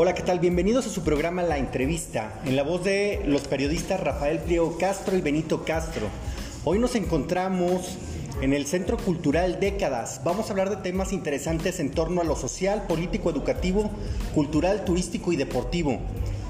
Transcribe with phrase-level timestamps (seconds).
[0.00, 0.38] Hola, ¿qué tal?
[0.38, 5.16] Bienvenidos a su programa La Entrevista, en la voz de los periodistas Rafael Pliego Castro
[5.16, 6.06] y Benito Castro.
[6.62, 7.98] Hoy nos encontramos
[8.40, 10.20] en el Centro Cultural Décadas.
[10.22, 13.90] Vamos a hablar de temas interesantes en torno a lo social, político, educativo,
[14.36, 15.98] cultural, turístico y deportivo.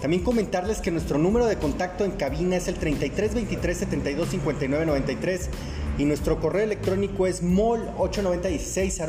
[0.02, 4.84] También comentarles que nuestro número de contacto en cabina es el 33 23 72 59
[4.84, 5.48] 93
[5.96, 9.00] y nuestro correo electrónico es mol896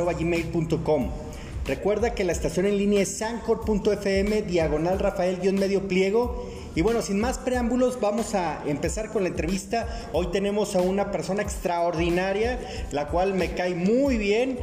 [1.69, 6.49] Recuerda que la estación en línea es sancor.fm diagonal Rafael-medio pliego.
[6.73, 9.87] Y bueno, sin más preámbulos, vamos a empezar con la entrevista.
[10.11, 12.59] Hoy tenemos a una persona extraordinaria,
[12.91, 14.57] la cual me cae muy bien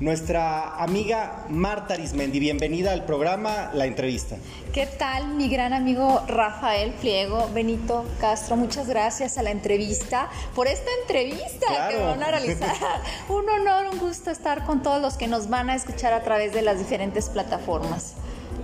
[0.00, 2.38] nuestra amiga Marta Arismendi.
[2.38, 4.36] Bienvenida al programa La Entrevista.
[4.72, 8.56] ¿Qué tal, mi gran amigo Rafael Pliego, Benito Castro?
[8.56, 12.76] Muchas gracias a la entrevista, por esta entrevista que van a realizar.
[13.28, 16.52] un honor, un gusto estar con todos los que nos van a escuchar a través
[16.52, 18.14] de las diferentes plataformas.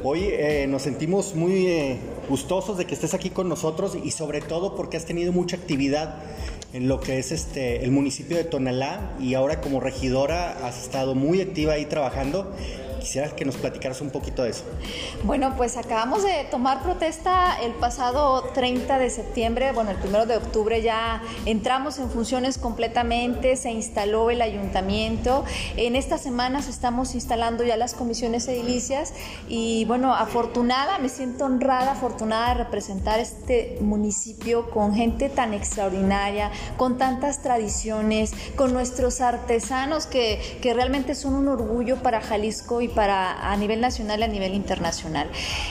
[0.04, 4.40] Hoy eh, nos sentimos muy eh, gustosos de que estés aquí con nosotros y sobre
[4.40, 6.16] todo porque has tenido mucha actividad
[6.72, 11.14] en lo que es este el municipio de Tonalá y ahora como regidora has estado
[11.14, 12.54] muy activa ahí trabajando
[13.02, 14.62] Quisiera que nos platicaras un poquito de eso.
[15.24, 20.36] Bueno, pues acabamos de tomar protesta el pasado 30 de septiembre, bueno, el primero de
[20.36, 25.44] octubre ya entramos en funciones completamente, se instaló el ayuntamiento.
[25.76, 29.14] En estas semanas estamos instalando ya las comisiones edilicias
[29.48, 36.52] y bueno, afortunada, me siento honrada, afortunada de representar este municipio con gente tan extraordinaria,
[36.76, 42.91] con tantas tradiciones, con nuestros artesanos que, que realmente son un orgullo para Jalisco y
[42.94, 45.28] para a nivel nacional y a nivel internacional.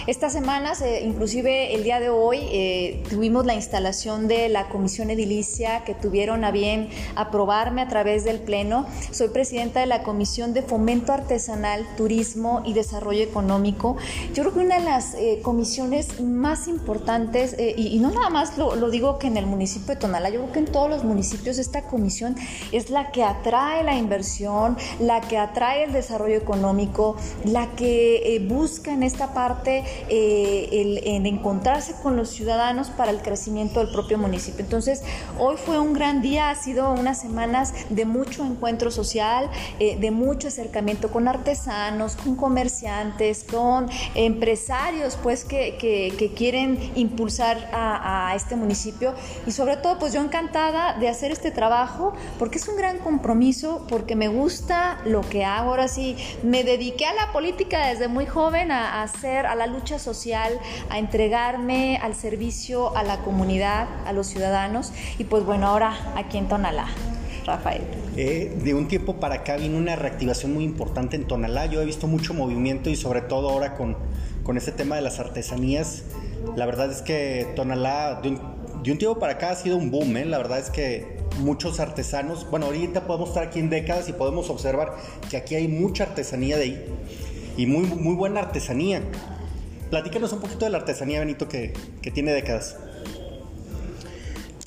[0.08, 5.10] Estas semanas, eh, inclusive el día de hoy, eh, tuvimos la instalación de la comisión
[5.10, 8.86] edilicia que tuvieron a bien aprobarme a través del Pleno.
[9.12, 13.98] Soy presidenta de la Comisión de Fomento Artesanal, Turismo y Desarrollo Económico.
[14.34, 18.76] Yo creo que una de las eh, comisiones más importantes, y, no nada más lo,
[18.76, 21.58] lo digo que en el municipio de Tonalá, yo creo que en todos los municipios
[21.58, 22.36] esta comisión
[22.72, 27.11] es la que atrae la inversión, la que atrae el desarrollo económico,
[27.46, 33.22] la que eh, busca en esta parte eh, en encontrarse con los ciudadanos para el
[33.22, 34.64] crecimiento del propio municipio.
[34.64, 35.04] Entonces,
[35.38, 39.50] hoy fue un gran día, ha sido unas semanas de mucho encuentro social,
[39.80, 48.30] eh, de mucho acercamiento con artesanos, con comerciantes, con empresarios, pues que, quieren impulsar a,
[48.30, 49.14] a este municipio
[49.46, 53.86] y sobre todo, pues yo encantada de hacer este trabajo porque es un gran compromiso,
[53.90, 58.26] porque me gusta lo que hago, ahora sí, me dediqué a la política desde muy
[58.26, 64.14] joven, a, hacer, a la lucha social, a entregarme al servicio a la comunidad, a
[64.14, 64.92] los ciudadanos.
[65.18, 66.88] Y pues bueno, ahora aquí en Tonalá.
[67.46, 67.82] Rafael.
[68.18, 71.66] Eh, de un tiempo para acá vino una reactivación muy importante en Tonalá.
[71.66, 73.98] Yo he visto mucho movimiento y sobre todo ahora con,
[74.44, 76.04] con este tema de las artesanías.
[76.56, 78.42] La verdad es que Tonalá de un,
[78.84, 80.18] de un tiempo para acá ha sido un boom.
[80.18, 80.26] ¿eh?
[80.26, 82.50] La verdad es que muchos artesanos.
[82.50, 84.96] Bueno, ahorita podemos estar aquí en décadas y podemos observar
[85.30, 86.86] que aquí hay mucha artesanía de ahí
[87.58, 89.02] y muy, muy buena artesanía.
[89.90, 92.78] Platícanos un poquito de la artesanía, Benito, que, que tiene décadas.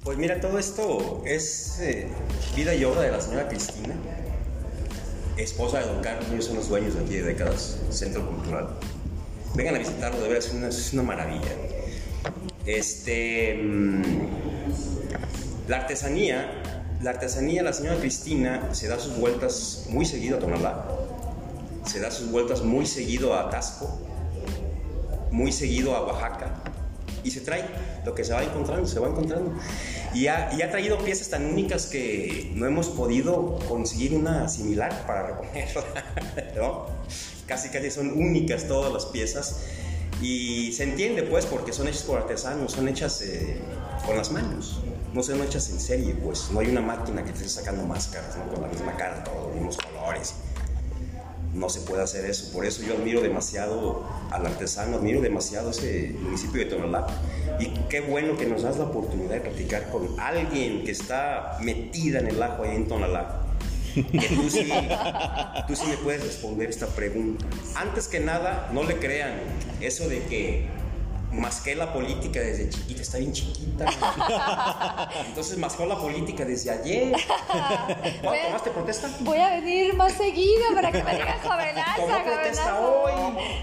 [0.03, 2.07] Pues mira, todo esto es eh,
[2.55, 3.95] vida y obra de la señora Cristina,
[5.39, 8.69] esposa de don Carlos, ellos son los dueños de aquí de décadas, Centro Cultural.
[9.55, 11.49] Vengan a visitarlo, de verdad, es una, maravilla.
[12.67, 13.55] Este.
[13.55, 14.03] Mm,
[15.69, 16.53] la artesanía,
[17.05, 20.87] la artesanía, la señora Cristina se da sus vueltas muy seguido a Tonalá,
[21.85, 23.99] se da sus vueltas muy seguido a Tasco,
[25.31, 26.63] muy seguido a Oaxaca,
[27.23, 27.67] y se trae
[28.07, 29.53] lo que se va encontrando, se va encontrando.
[30.15, 35.85] Y ha, traído piezas tan únicas que no hemos podido conseguir una similar para reponerla,
[36.57, 36.87] ¿no?
[37.47, 39.61] Casi casi son únicas todas las piezas.
[40.23, 43.59] Y se entiende pues porque son hechas por artesanos, son hechas eh,
[44.07, 44.81] con las manos
[45.15, 48.37] no son hechas en serie, pues no hay una máquina que esté sacando máscaras.
[48.53, 50.35] Con la misma cara, todos los mismos colores.
[51.55, 52.53] No se puede hacer eso.
[52.53, 57.07] Por eso yo admiro demasiado al artesano, admiro demasiado ese municipio de Tonalá.
[57.61, 62.19] Y qué bueno que nos das la oportunidad de platicar con alguien que está metida
[62.19, 63.41] en el ajo ahí en Tonalá.
[63.95, 64.65] Tú sí
[65.87, 67.47] me puedes responder esta pregunta.
[67.77, 69.35] Antes que nada, no le crean
[69.81, 70.67] eso de que
[71.41, 73.87] masqué la política desde chiquita, está bien chiquita.
[75.27, 77.13] Entonces mascó la política desde ayer.
[78.23, 79.11] ¿Cuándo tomaste protesta?
[79.21, 81.97] Voy a venir más seguido para que me digan jovenaza.
[81.97, 83.13] Tomó protesta hoy.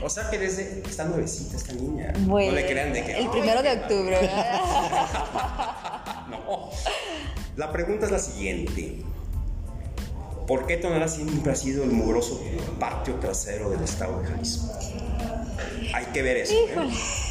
[0.03, 2.13] O sea que desde está nuevecita esta niña.
[2.19, 3.17] no le crean de que.
[3.17, 4.29] El primero de octubre.
[6.29, 6.69] no.
[7.55, 9.03] La pregunta es la siguiente.
[10.47, 12.41] ¿Por qué Tonalá siempre ha sido el mugroso
[12.79, 14.73] patio trasero del estado de Jalisco?
[15.93, 16.53] Hay que ver eso.
[16.53, 17.30] ¿eh?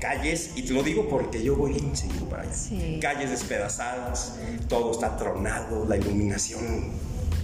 [0.00, 3.00] Calles, y te lo digo porque yo voy bien seguido para allá.
[3.00, 4.36] Calles despedazadas,
[4.68, 6.90] todo está tronado, la iluminación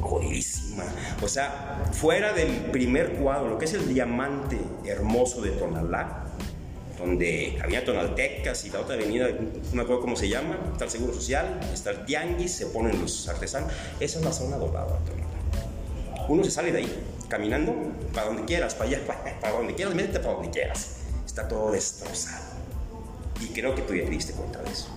[0.00, 0.84] jodidísima.
[1.22, 6.24] O sea, fuera del primer cuadro, lo que es el diamante hermoso de Tonalá,
[6.98, 10.90] donde había tonaltecas y la otra avenida, no me acuerdo cómo se llama, está el
[10.90, 13.70] Seguro Social, está el Tianguis, se ponen los artesanos.
[14.00, 15.26] Esa es la zona dorada, Tonalá.
[16.28, 17.74] Uno se sale de ahí, caminando,
[18.12, 19.00] para donde quieras, para allá,
[19.40, 20.95] para, donde quieras, métete para donde quieras.
[21.36, 22.46] Está todo destrozado.
[23.42, 24.88] Y creo que tú ya te diste cuenta de eso.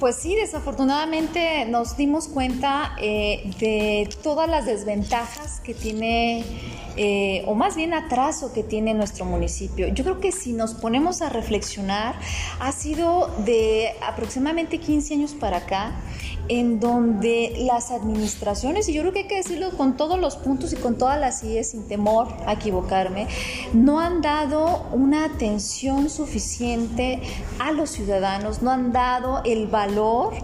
[0.00, 6.46] Pues sí, desafortunadamente nos dimos cuenta eh, de todas las desventajas que tiene
[6.96, 9.88] eh, o más bien atraso que tiene nuestro municipio.
[9.88, 12.18] Yo creo que si nos ponemos a reflexionar,
[12.58, 15.92] ha sido de aproximadamente 15 años para acá,
[16.48, 20.72] en donde las administraciones, y yo creo que hay que decirlo con todos los puntos
[20.72, 23.28] y con todas las IES, sin temor a equivocarme,
[23.72, 27.20] no han dado una atención suficiente
[27.58, 30.34] a los ciudadanos, no han dado el valor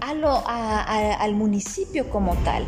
[0.00, 2.66] al municipio como tal.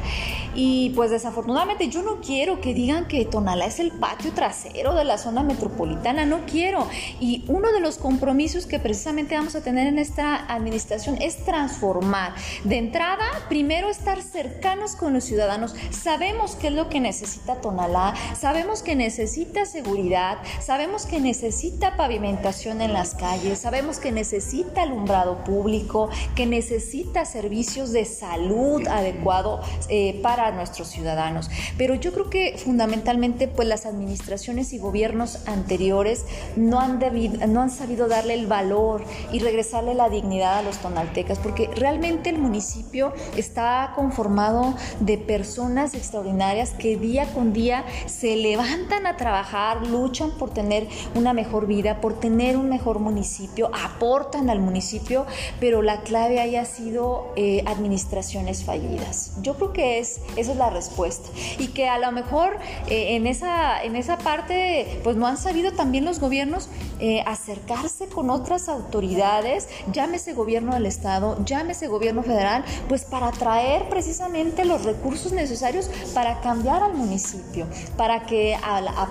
[0.55, 5.05] Y pues desafortunadamente yo no quiero que digan que Tonalá es el patio trasero de
[5.05, 6.89] la zona metropolitana, no quiero.
[7.21, 12.35] Y uno de los compromisos que precisamente vamos a tener en esta administración es transformar.
[12.65, 15.75] De entrada, primero estar cercanos con los ciudadanos.
[15.91, 22.81] Sabemos qué es lo que necesita Tonalá, sabemos que necesita seguridad, sabemos que necesita pavimentación
[22.81, 30.21] en las calles, sabemos que necesita alumbrado público, que necesita servicios de salud adecuado eh,
[30.23, 31.51] para nuestros ciudadanos.
[31.79, 36.25] Pero yo creo que fundamentalmente pues las administraciones y gobiernos anteriores
[36.57, 40.79] no han, debido, no han sabido darle el valor y regresarle la dignidad a los
[40.79, 48.37] tonaltecas, porque realmente el municipio está conformado de personas extraordinarias que día con día se
[48.37, 54.51] levantan a trabajar, luchan por tener una mejor vida, por tener un mejor municipio, aportan
[54.51, 55.27] al municipio,
[55.61, 57.06] pero la clave haya sido
[57.37, 59.33] eh, administraciones fallidas.
[59.43, 61.29] Yo creo que es esa es la respuesta.
[61.59, 62.59] Y que a lo mejor
[62.89, 66.69] eh, en, esa, en esa parte, pues no han sabido también los gobiernos
[66.99, 73.91] eh, acercarse con otras autoridades, llámese gobierno del Estado, llámese gobierno federal, pues para traer
[73.91, 77.67] precisamente los recursos necesarios para cambiar al municipio,
[77.99, 78.57] para que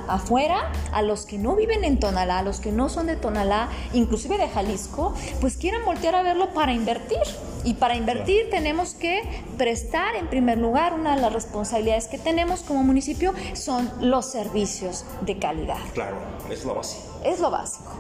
[0.07, 3.69] afuera, a los que no viven en Tonalá, a los que no son de Tonalá,
[3.93, 7.19] inclusive de Jalisco, pues quieran voltear a verlo para invertir.
[7.63, 9.21] Y para invertir tenemos que
[9.57, 15.37] prestar en primer lugar una las responsabilidades que tenemos como municipio son los servicios de
[15.37, 15.77] calidad.
[15.93, 16.17] Claro,
[16.49, 17.21] es lo básico.
[17.23, 17.91] Es lo básico.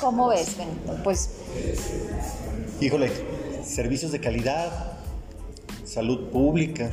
[0.00, 0.96] ¿Cómo ves, Benito?
[1.04, 1.30] Pues...
[2.80, 3.10] Híjole,
[3.64, 4.98] servicios de calidad,
[5.84, 6.90] salud pública,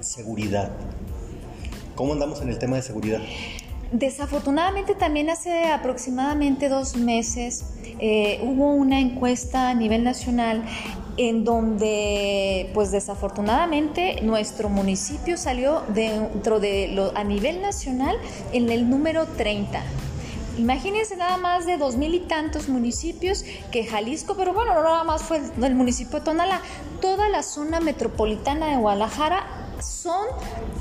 [0.00, 0.70] seguridad.
[1.96, 3.20] ¿Cómo andamos en el tema de seguridad?
[3.92, 7.64] Desafortunadamente también hace aproximadamente dos meses
[8.00, 10.64] eh, hubo una encuesta a nivel nacional
[11.16, 18.16] en donde pues desafortunadamente nuestro municipio salió dentro de lo, a nivel nacional
[18.52, 19.82] en el número 30.
[20.56, 25.02] Imagínense nada más de dos mil y tantos municipios que Jalisco, pero bueno, no nada
[25.02, 26.60] más fue el municipio de Tonalá,
[27.00, 29.44] toda la zona metropolitana de Guadalajara
[29.80, 30.26] son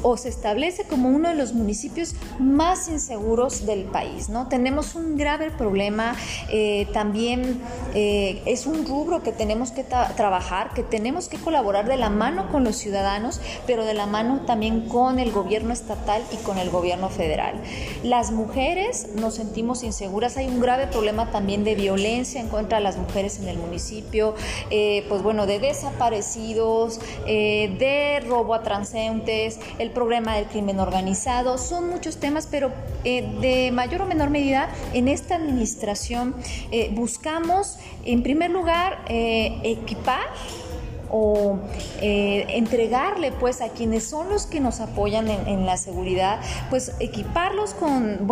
[0.04, 4.48] o se establece como uno de los municipios más inseguros del país, ¿no?
[4.48, 6.16] Tenemos un grave problema,
[6.50, 7.62] eh, también
[7.94, 12.52] eh, es un rubro que tenemos que trabajar, que tenemos que colaborar de la mano
[12.52, 16.70] con los ciudadanos, pero de la mano también con el gobierno estatal y con el
[16.70, 17.56] gobierno federal.
[18.04, 22.84] Las mujeres nos sentimos inseguras, hay un grave problema también de violencia en contra de
[22.84, 24.36] las mujeres en el municipio,
[24.70, 31.90] eh, pues bueno, de desaparecidos, de robo a trans el problema del crimen organizado, son
[31.90, 32.72] muchos temas, pero
[33.04, 36.36] eh, de mayor o menor medida en esta administración
[36.72, 40.28] eh, buscamos, en primer lugar, eh, equipar
[41.16, 41.60] o
[42.02, 46.40] entregarle pues a quienes son los que nos apoyan en, la seguridad,
[46.72, 48.28] pues equiparlos con,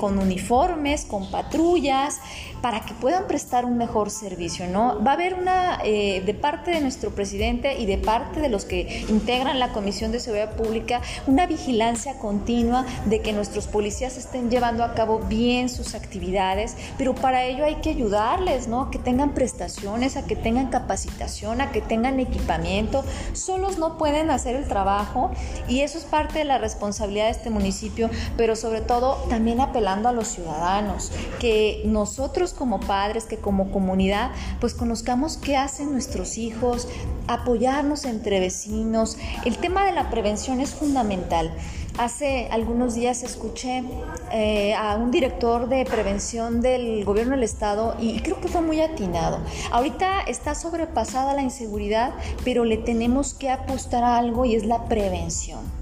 [0.00, 2.18] con uniformes, con patrullas,
[2.62, 5.02] para que puedan prestar un mejor servicio, ¿no?
[5.02, 8.64] Va a haber una, eh, de parte de nuestro presidente y de parte de los
[8.64, 14.50] que integran la Comisión de Seguridad Pública, una vigilancia continua de que nuestros policías estén
[14.50, 18.90] llevando a cabo bien sus actividades, pero para ello hay que ayudarles, ¿no?
[18.90, 23.04] Que tengan prestaciones, a que tengan capacitación, a que tengan equipamiento.
[23.32, 25.30] Solos no pueden hacer el trabajo
[25.68, 30.08] y eso es parte de la responsabilidad de este municipio, pero sobre todo también apelando
[30.08, 36.38] a los ciudadanos, que nosotros como padres, que como comunidad, pues conozcamos qué hacen nuestros
[36.38, 36.88] hijos,
[37.26, 39.16] apoyarnos entre vecinos.
[39.44, 41.52] El tema de la prevención es fundamental.
[41.98, 43.82] Hace algunos días escuché
[44.30, 48.82] eh, a un director de prevención del gobierno del estado y creo que fue muy
[48.82, 49.38] atinado.
[49.70, 52.12] Ahorita está sobrepasada la inseguridad,
[52.44, 55.75] pero le tenemos que apostar a algo y es la prevención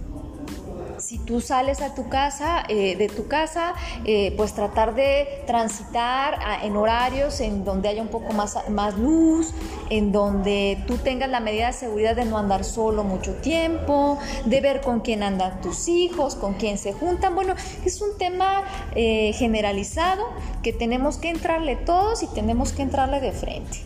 [1.05, 3.75] si tú sales a tu casa, eh, de tu casa,
[4.07, 9.53] eh, pues tratar de transitar en horarios en donde haya un poco más, más luz,
[9.91, 14.61] en donde tú tengas la medida de seguridad de no andar solo mucho tiempo, de
[14.63, 17.35] ver con quién andan tus hijos, con quién se juntan.
[17.35, 18.63] Bueno, es un tema
[18.95, 20.25] eh, generalizado
[20.63, 23.81] que tenemos que entrarle todos y tenemos que entrarle de frente.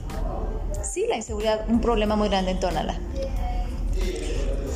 [0.84, 2.96] Sí, la inseguridad, un problema muy grande en Tonalá.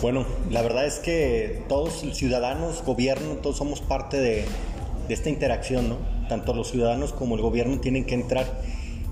[0.02, 4.44] Bueno, la verdad es que todos ciudadanos, gobierno, todos somos parte de,
[5.08, 5.98] esta interacción, ¿no?
[6.28, 8.62] Tanto los ciudadanos como el gobierno tienen que entrar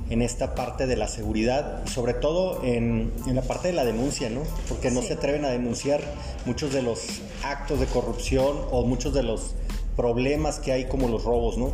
[0.09, 4.42] en esta parte de la seguridad sobre todo en, la parte de la denuncia, ¿no?
[4.68, 6.00] Porque no se atreven a denunciar
[6.44, 9.54] muchos de los actos de corrupción o muchos de los
[9.94, 11.73] problemas que hay como los robos, ¿no?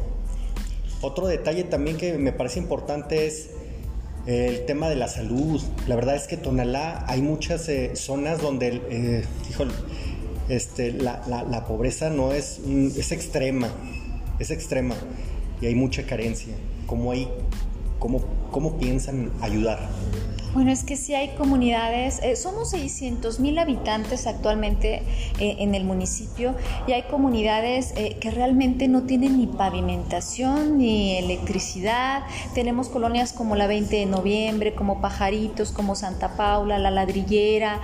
[1.00, 3.48] Otro detalle también que me parece importante es
[4.26, 5.62] el tema de la salud.
[5.86, 9.24] La verdad es que Tonalá hay muchas eh, zonas donde, eh,
[10.48, 12.60] este, la, la, pobreza no es,
[12.96, 13.68] es extrema,
[14.38, 14.94] es extrema
[15.60, 16.54] y hay mucha carencia.
[16.86, 17.28] ¿Cómo, hay,
[17.98, 19.88] cómo, cómo piensan ayudar?
[20.56, 25.02] Bueno, es que sí hay comunidades, eh, somos 600 mil habitantes actualmente
[25.38, 26.54] eh, en el municipio
[26.86, 32.22] y hay comunidades eh, que realmente no tienen ni pavimentación ni electricidad.
[32.54, 37.82] Tenemos colonias como la 20 de noviembre, como Pajaritos, como Santa Paula, La Ladrillera,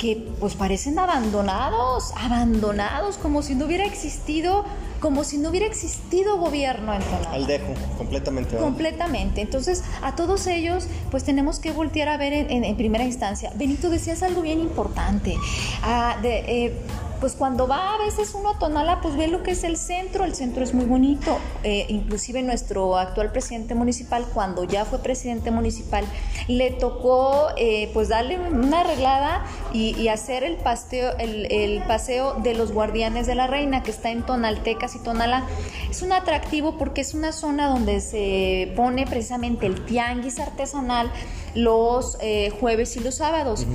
[0.00, 4.64] que pues parecen abandonados, abandonados, como si no hubiera existido
[5.00, 7.32] como si no hubiera existido gobierno en Tonalá.
[7.32, 8.56] Al dejo, completamente.
[8.56, 9.40] Completamente.
[9.40, 13.50] Entonces, a todos ellos, pues tenemos que voltear a ver en, primera instancia.
[13.56, 15.36] Benito, decías algo bien importante.
[15.82, 16.74] Ah, de, eh,
[17.20, 20.24] pues cuando va a veces uno a Tonala, pues ve lo que es el centro,
[20.24, 25.50] el centro es muy bonito, eh, inclusive nuestro actual presidente municipal, cuando ya fue presidente
[25.50, 26.04] municipal,
[26.48, 32.72] le tocó eh, pues darle una arreglada y, hacer el paseo, el, paseo de los
[32.72, 35.46] guardianes de la reina, que está en Tonaltecas y Tonala.
[35.90, 41.12] Es un atractivo porque es una zona donde se pone precisamente el tianguis artesanal
[41.54, 43.66] los eh, jueves y los sábados.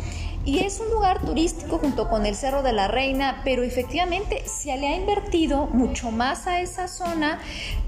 [0.45, 4.77] Y es un lugar turístico junto con el Cerro de la Reina, pero efectivamente se
[4.77, 7.39] le ha invertido mucho más a esa zona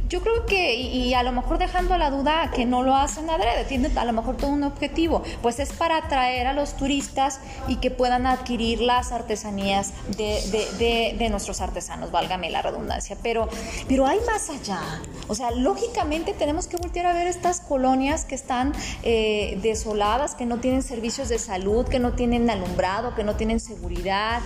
[0.10, 3.66] yo creo que, y, a lo mejor dejando la duda que no lo hacen adrede,
[3.66, 7.78] tienen a lo mejor todo un objetivo, pues es para atraer a los turistas y
[7.78, 13.18] que puedan adquirir las artesanías de, nuestros artesanos, válgame la redundancia.
[13.22, 13.50] Pero,
[13.88, 14.82] pero hay más allá.
[15.28, 18.74] O sea, lógicamente tenemos que voltear a ver estas colonias que están
[19.04, 23.60] eh, desoladas, que no tienen servicios de salud, que no tienen alumbrado, que no tienen
[23.60, 24.42] seguridad,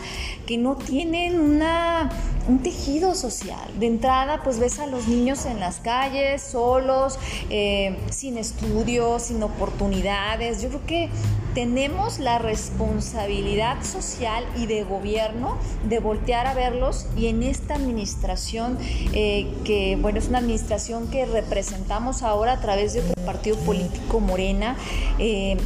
[0.48, 2.10] que no tienen una,
[2.48, 3.68] un tejido social.
[3.80, 7.20] De entrada, pues ves a los niños en las calles, solos,
[7.50, 10.62] eh, sin estudios, sin oportunidades.
[10.62, 11.10] Yo creo que
[11.54, 15.58] tenemos la responsabilidad social y de gobierno
[15.88, 18.78] de voltear a verlos y en esta administración,
[19.14, 24.20] eh, que bueno, es una administración que representamos ahora a través de otro partido político,
[24.20, 24.78] Morena,
[25.20, 25.58] eh,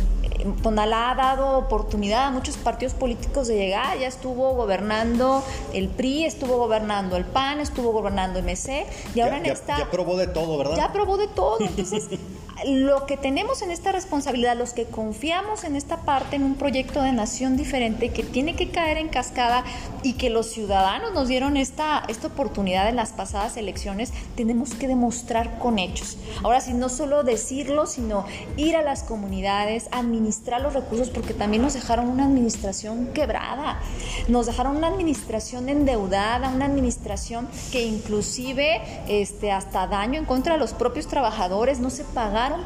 [0.61, 6.25] Tonalá ha dado oportunidad a muchos partidos políticos de llegar, ya estuvo gobernando el PRI,
[6.25, 9.77] estuvo gobernando el PAN, estuvo gobernando MC y ahora en esta...
[9.77, 10.75] Ya probó de todo, ¿verdad?
[10.77, 12.09] Ya probó de todo, entonces
[12.63, 17.01] lo que tenemos en esta responsabilidad, los que confiamos en esta parte, en un proyecto
[17.01, 19.65] de nación diferente que tiene que caer en cascada
[20.03, 24.87] y que los ciudadanos nos dieron esta, esta oportunidad en las pasadas elecciones, tenemos que
[24.87, 26.17] demostrar con hechos.
[26.43, 31.61] Ahora sí, no solo decirlo, sino ir a las comunidades, administrar los recursos, porque también
[31.61, 33.79] nos dejaron una administración quebrada,
[34.27, 40.59] nos dejaron una administración endeudada, una administración que inclusive este, hasta daño en contra de
[40.59, 42.03] los propios trabajadores, no se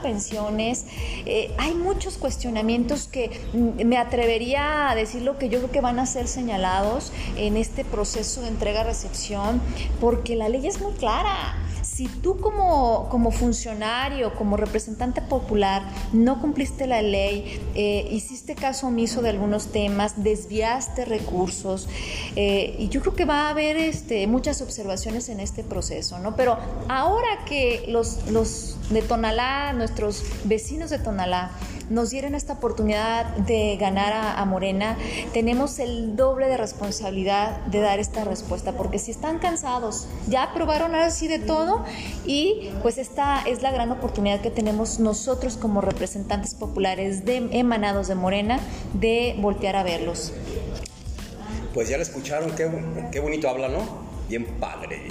[0.02, 0.86] pensiones.
[1.26, 6.00] Eh, hay muchos cuestionamientos que me atrevería a decir lo que yo creo que van
[6.00, 9.62] a ser señalados en este proceso de entrega-recepción,
[10.00, 15.84] porque la ley es muy clara si tú como, como funcionario, como representante popular,
[16.14, 21.88] no cumpliste la ley, eh, hiciste caso omiso de algunos temas, desviaste recursos,
[22.36, 26.36] eh, y yo creo que va a haber este, muchas observaciones en este proceso, ¿no?
[26.36, 26.58] Pero
[26.88, 31.52] ahora que los, los de Tonalá, nuestros vecinos de Tonalá,
[31.90, 34.98] nos dieron esta oportunidad de ganar a, Morena,
[35.34, 40.96] tenemos el doble de responsabilidad de dar esta respuesta, porque si están cansados, ya probaron
[40.96, 41.86] así de todo
[42.26, 48.08] y pues esta es la gran oportunidad que tenemos nosotros como representantes populares de, emanados
[48.08, 48.60] de Morena
[48.94, 50.34] de voltear a verlos.
[51.74, 52.70] Pues ya la escucharon, qué,
[53.12, 54.10] qué bonito habla, ¿no?
[54.30, 55.08] bien padre,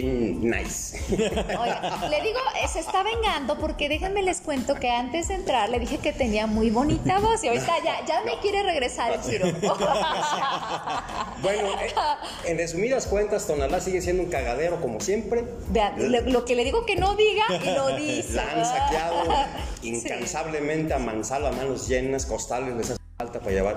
[0.00, 0.98] bien nice.
[1.08, 5.78] Le digo, eh, se está vengando porque déjenme les cuento que antes de entrar le
[5.78, 9.46] dije que tenía muy bonita voz y ahorita ya, ya me quiere regresar el Ciro.
[11.42, 11.94] bueno, eh,
[12.46, 15.44] en resumidas cuentas, Tonalá sigue siendo un cagadero como siempre.
[15.68, 15.94] Vean,
[16.32, 17.44] lo, que le digo que no diga,
[17.76, 18.34] lo dice.
[18.34, 19.22] La han saqueado
[19.82, 23.76] incansablemente a mansalva, a manos llenas, costales les hace falta para llevar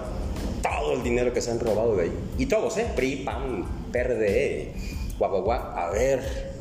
[0.64, 2.12] todo el dinero que se han robado de ahí.
[2.38, 2.88] Y todos, ¿eh?
[2.96, 4.74] PRI, PAN, PRD,
[5.18, 5.74] guaguaguá.
[5.76, 6.54] A ver,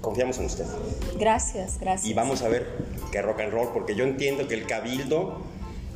[0.00, 0.66] confiamos en usted.
[1.18, 2.10] Gracias, gracias.
[2.10, 2.66] Y vamos a ver
[3.12, 5.42] qué rock and roll, porque yo entiendo que el cabildo,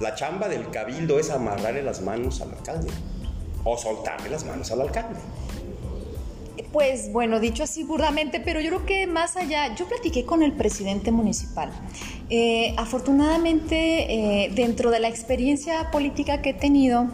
[0.00, 2.90] la chamba del cabildo es amarrarle las manos al alcalde
[3.64, 5.18] o soltarle las manos al alcalde.
[6.72, 10.52] Pues bueno, dicho así burdamente, pero yo creo que más allá, yo platiqué con el
[10.52, 11.70] presidente municipal.
[12.30, 17.06] Eh, afortunadamente, eh, dentro de la experiencia política que he tenido,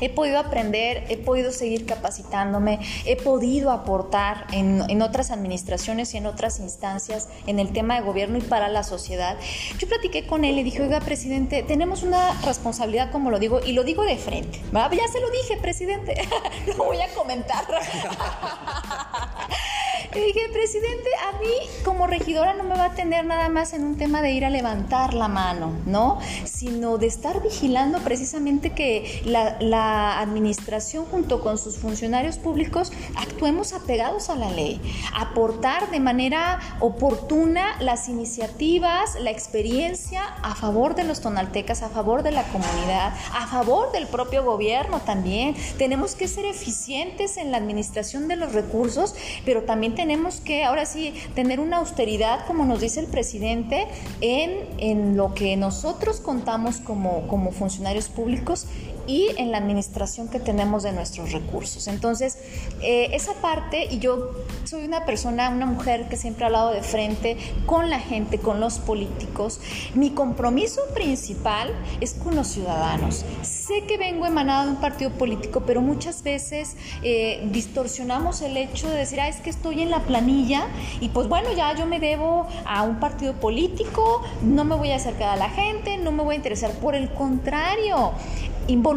[0.00, 6.26] he podido aprender, he podido seguir capacitándome, he podido aportar en, otras administraciones y en
[6.26, 9.36] otras instancias en el tema de gobierno y para la sociedad.
[9.78, 13.72] Yo platiqué con él y dije, oiga, presidente, tenemos una responsabilidad, como lo digo, y
[13.72, 14.60] lo digo de frente.
[14.72, 16.16] Ya se lo dije, presidente,
[16.66, 17.64] lo voy a comentar.
[20.14, 21.52] Y dije, presidente, a mí
[21.84, 24.50] como regidora no me va a atender nada más en un tema de ir a
[24.50, 26.18] levantar la mano, ¿no?
[26.44, 33.74] Sino de estar vigilando precisamente que la, la administración junto con sus funcionarios públicos actuemos
[33.74, 34.80] apegados a la ley,
[35.14, 42.22] aportar de manera oportuna las iniciativas, la experiencia a favor de los tonaltecas, a favor
[42.22, 45.54] de la comunidad, a favor del propio gobierno también.
[45.76, 50.86] Tenemos que ser eficientes en la administración de los recursos, pero también tenemos que ahora
[50.86, 53.88] sí tener una austeridad, como nos dice el presidente,
[54.20, 58.68] en, en lo que nosotros contamos como, como funcionarios públicos
[59.08, 61.88] y en la administración que tenemos de nuestros recursos.
[61.88, 62.38] Entonces,
[62.82, 64.30] eh, esa parte, y yo
[64.64, 68.60] soy una persona, una mujer que siempre ha hablado de frente con la gente, con
[68.60, 69.60] los políticos,
[69.94, 73.24] mi compromiso principal es con los ciudadanos.
[73.42, 78.90] Sé que vengo emanada de un partido político, pero muchas veces eh, distorsionamos el hecho
[78.90, 80.66] de decir, ah, es que estoy en la planilla
[81.00, 84.96] y pues bueno, ya yo me debo a un partido político, no me voy a
[84.96, 86.72] acercar a la gente, no me voy a interesar.
[86.72, 88.12] Por el contrario,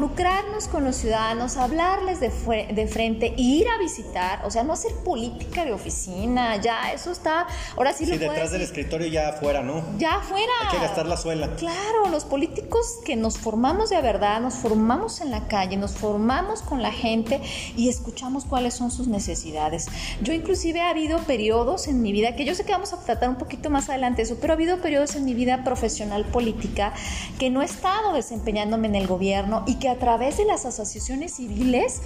[0.01, 2.29] involucrarnos con los ciudadanos, hablarles de,
[2.73, 7.45] de frente, ir a visitar, o sea, no hacer política de oficina, ya eso está,
[7.77, 9.83] ahora sí, sí detrás del escritorio ya afuera, ¿no?
[9.99, 10.51] Ya afuera.
[10.63, 11.55] Hay que gastar la suela.
[11.55, 16.63] Claro, los políticos que nos formamos de verdad, nos formamos en la calle, nos formamos
[16.63, 17.39] con la gente
[17.77, 19.87] y escuchamos cuáles son sus necesidades.
[20.23, 23.29] Yo inclusive ha habido periodos en mi vida, que yo sé que vamos a tratar
[23.29, 26.93] un poquito más adelante eso, pero ha habido periodos en mi vida profesional política
[27.37, 31.36] que no he estado desempeñándome en el gobierno y que a través de las asociaciones
[31.36, 32.01] civiles,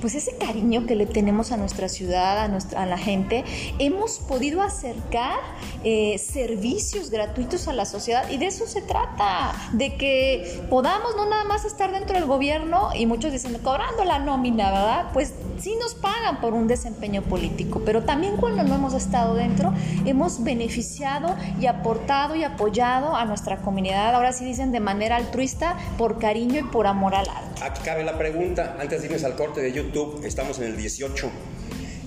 [0.00, 3.44] pues ese cariño que le tenemos a nuestra ciudad, a, nuestra, a la gente,
[3.78, 5.38] hemos podido acercar
[5.84, 11.28] eh, servicios gratuitos a la sociedad y de eso se trata, de que podamos no
[11.28, 15.10] nada más estar dentro del gobierno y muchos dicen cobrando la nómina, ¿verdad?
[15.12, 19.74] Pues sí nos pagan por un desempeño político, pero también cuando no hemos estado dentro,
[20.06, 25.76] hemos beneficiado y aportado y apoyado a nuestra comunidad, ahora sí dicen de manera altruista,
[25.98, 29.72] por cariño y por amor Aquí cabe la pregunta, antes de irnos al corte de
[29.72, 29.89] YouTube,
[30.24, 31.30] estamos en el 18.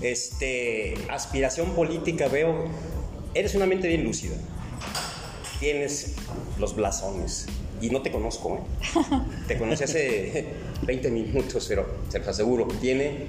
[0.00, 2.66] Este, aspiración política, veo,
[3.34, 4.36] eres una mente bien lúcida.
[5.60, 6.14] Tienes
[6.58, 7.46] los blasones.
[7.80, 8.60] Y no te conozco, ¿eh?
[9.48, 10.46] Te conocí hace
[10.82, 13.26] 20 minutos, pero se los aseguro, tiene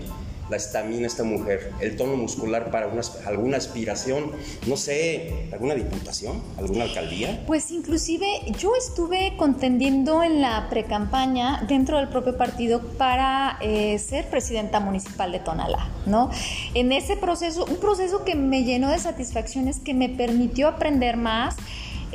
[0.49, 2.87] la estamina esta mujer, el tono muscular para
[3.25, 4.31] alguna aspiración,
[4.67, 7.43] no sé, alguna diputación, alguna alcaldía?
[7.47, 8.25] Pues inclusive
[8.57, 15.31] yo estuve contendiendo en la precampaña dentro del propio partido para eh, ser presidenta municipal
[15.31, 16.29] de Tonalá, ¿no?
[16.73, 21.55] En ese proceso, un proceso que me llenó de satisfacciones, que me permitió aprender más,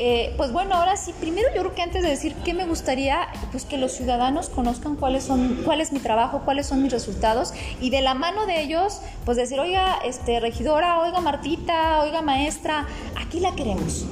[0.02, 3.28] eh, pues bueno, ahora sí, primero yo creo que antes de decir qué me gustaría,
[3.50, 7.52] pues que los ciudadanos conozcan cuáles son, cuál es mi trabajo, cuáles son mis resultados
[7.82, 12.86] y de la mano de ellos, pues decir, oiga, este, regidora, oiga, Martita, oiga, maestra,
[13.14, 14.06] aquí la queremos.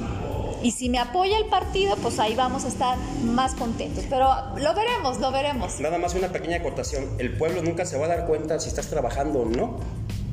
[0.62, 4.04] Y si me apoya el partido, pues ahí vamos a estar más contentos.
[4.10, 5.80] Pero lo veremos, lo veremos.
[5.80, 7.16] Nada más una pequeña acotación.
[7.18, 9.78] El pueblo nunca se va a dar cuenta si estás trabajando o no,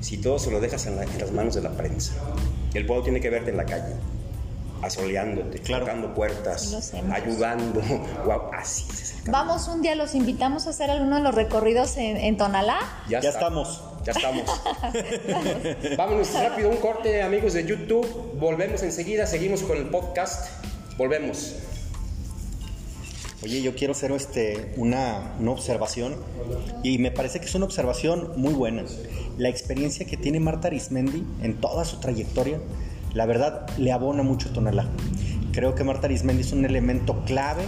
[0.02, 2.14] si todo se lo dejas en, en las manos de la prensa.
[2.74, 3.96] El pueblo tiene que verte en la calle
[4.82, 7.82] asoleándote, tocando puertas, ayudando.
[8.54, 8.86] así
[9.28, 12.80] Vamos un día, los invitamos a hacer alguno de los recorridos en, Tonalá.
[13.10, 13.82] Ya, estamos.
[14.06, 14.44] Ya estamos.
[15.98, 18.06] Vámonos rápido, un corte, amigos de YouTube.
[18.40, 20.64] Volvemos enseguida, seguimos con el podcast.
[20.96, 21.56] Volvemos.
[23.44, 26.16] Oye, yo quiero hacer este, una, una observación
[26.84, 28.84] y me parece que es una observación muy buena.
[29.38, 32.60] La experiencia que tiene Marta Arismendi en toda su trayectoria,
[33.16, 34.86] la verdad, le abona mucho Tonalá.
[35.52, 37.64] Creo que Marta Arismendi es un elemento clave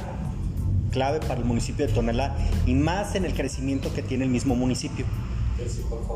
[0.91, 4.55] clave para el municipio de Tonalá y más en el crecimiento que tiene el mismo
[4.55, 5.05] municipio.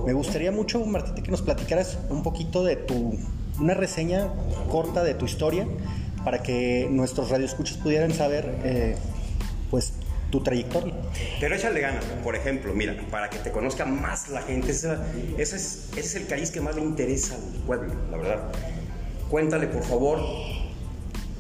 [0.06, 3.18] Me gustaría mucho, Martita, que nos platicaras un poquito de tu,
[3.60, 4.30] una reseña
[4.70, 5.68] corta de tu historia
[6.24, 8.96] para que nuestros radioescuchos pudieran saber, eh,
[9.72, 9.94] pues,
[10.30, 10.94] tu trayectoria.
[11.40, 14.96] Pero échale ganas, por ejemplo, mira, para que te conozca más la gente, ese,
[15.38, 18.52] es, es el cariz que más le interesa al pueblo, la verdad.
[19.32, 20.20] Cuéntale, por favor,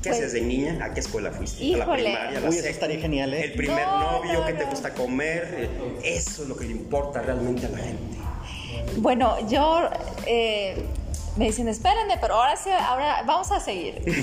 [0.01, 0.79] ¿Qué pues, haces de niña?
[0.81, 1.61] ¿A qué escuela fuiste?
[1.63, 1.83] Híjole.
[1.83, 2.37] ¿A la primaria?
[2.37, 3.43] ¿A la Uy, eso estaría genial, ¿eh?
[3.43, 5.69] El primer No, novio no, que te gusta comer.
[6.03, 8.17] eh, Eso es lo que le importa realmente a la gente.
[8.95, 9.89] Bueno, yo
[10.25, 10.83] eh,
[11.37, 13.95] me dicen, espérenme, pero ahora sí, ahora vamos a seguir.
[14.05, 14.13] Me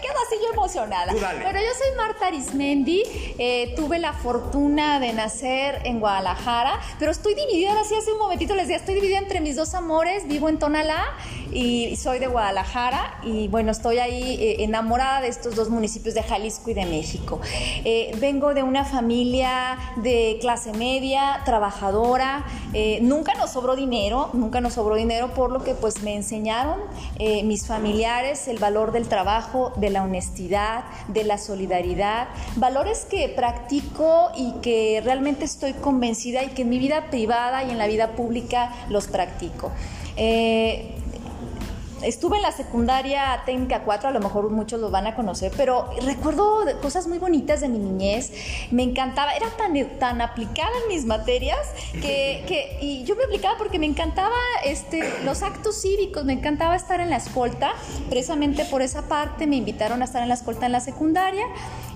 [0.00, 1.12] quedo así yo emocionada.
[1.12, 3.02] Pero yo soy Marta Arismendi,
[3.38, 8.18] eh, tuve la fortuna de nacer en Guadalajara, pero estoy dividida, ahora sí hace un
[8.18, 11.04] momentito les decía, estoy dividida entre mis dos amores, vivo en Tonalá
[11.52, 16.22] y soy de Guadalajara y bueno, estoy ahí eh, enamorada de estos dos municipios de
[16.22, 17.40] Jalisco y de México.
[17.84, 24.60] Eh, vengo de una familia de clase media, trabajadora, eh, nunca nos sobró dinero, nunca
[24.60, 26.78] nos sobró dinero por lo que pues me enseñaron
[27.44, 34.30] mis familiares el valor del trabajo, de la honestidad, de la solidaridad, valores que practico
[34.36, 38.12] y que realmente estoy convencida y que en mi vida privada y en la vida
[38.12, 39.72] pública los practico.
[42.02, 45.90] Estuve en la secundaria técnica 4, a lo mejor muchos lo van a conocer, pero
[46.06, 48.32] recuerdo cosas muy bonitas de mi niñez.
[48.70, 51.58] Me encantaba, era tan, tan aplicada en mis materias
[51.92, 54.34] que, que- y yo me aplicaba porque me encantaba
[54.64, 57.72] este, los actos cívicos, me encantaba estar en la escolta.
[58.08, 61.44] Precisamente por esa parte me invitaron a estar en la escolta en la secundaria.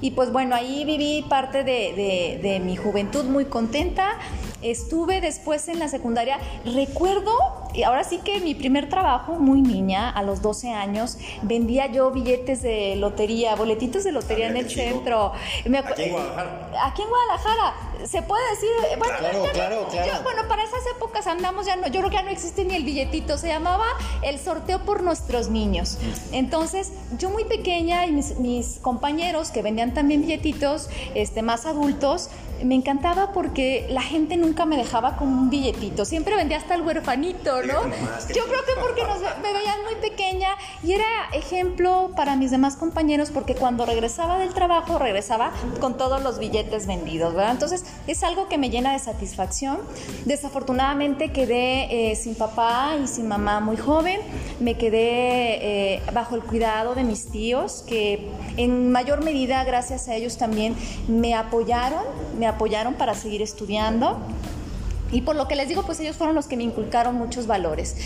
[0.00, 4.18] Y pues bueno, ahí viví parte de- de mi juventud muy contenta.
[4.62, 6.38] Estuve después en la secundaria.
[6.64, 7.32] Recuerdo,
[7.74, 12.10] y ahora sí que mi primer trabajo, muy niña, a los 12 años, vendía yo
[12.10, 15.32] billetes de lotería, boletitos de lotería en el centro.
[15.66, 16.70] Me Aquí en Guadalajara.
[16.86, 17.74] Aquí en Guadalajara.
[18.06, 20.06] Se puede decir, bueno, Claro, claro, claro.
[20.16, 22.74] yo- bueno, para esas épocas andamos ya no, yo creo que ya no existe ni
[22.74, 23.84] el billetito, se llamaba
[24.22, 25.98] el sorteo por nuestros niños.
[26.32, 32.28] Entonces, yo muy pequeña y mis, mis compañeros que vendían también billetitos, este, más adultos,
[32.64, 36.82] me encantaba porque la gente nunca me dejaba con un billetito, siempre vendía hasta el
[36.82, 37.82] huerfanito, ¿no?
[38.34, 40.48] Yo creo que porque nos, me veían muy pequeña
[40.82, 46.22] y era ejemplo para mis demás compañeros porque cuando regresaba del trabajo regresaba con todos
[46.22, 47.52] los billetes vendidos, ¿verdad?
[47.52, 49.78] Entonces es algo que me llena de satisfacción.
[50.24, 54.20] Desafortunadamente quedé eh, sin papá y sin mamá muy joven,
[54.60, 60.14] me quedé eh, bajo el cuidado de mis tíos que en mayor medida gracias a
[60.14, 60.74] ellos también
[61.08, 62.02] me apoyaron,
[62.38, 62.51] me apoyaron
[62.96, 64.18] para seguir estudiando.
[65.10, 67.96] Y por lo que les digo, pues ellos fueron los que me inculcaron muchos valores.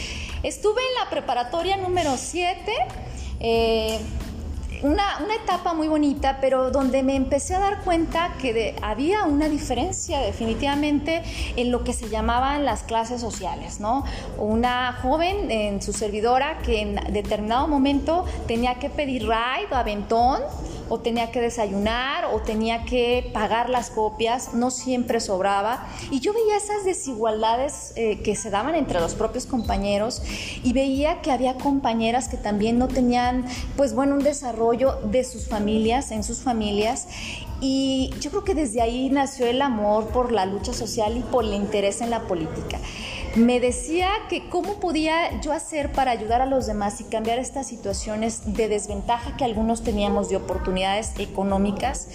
[0.42, 2.72] Estuve en la preparatoria número 7,
[3.38, 4.00] eh,
[4.82, 9.48] una, una etapa muy bonita, pero donde me empecé a dar cuenta que había una
[9.48, 11.22] diferencia definitivamente
[11.56, 14.04] en lo que se llamaban las clases sociales, ¿no?
[14.36, 20.40] Una joven en su servidora que en determinado momento tenía que pedir ride o aventón,
[20.88, 25.86] o tenía que desayunar o tenía que pagar las copias, no siempre sobraba.
[26.10, 30.22] Y yo veía esas desigualdades eh, que se daban entre los propios compañeros
[30.62, 33.44] y veía que había compañeras que también no tenían,
[33.76, 37.08] pues bueno, un desarrollo de sus familias, en sus familias.
[37.60, 41.44] Y yo creo que desde ahí nació el amor por la lucha social y por
[41.44, 42.78] el interés en la política
[43.36, 47.66] me decía que cómo podía yo hacer para ayudar a los demás y cambiar estas
[47.66, 52.08] situaciones de desventaja que algunos teníamos de oportunidades económicas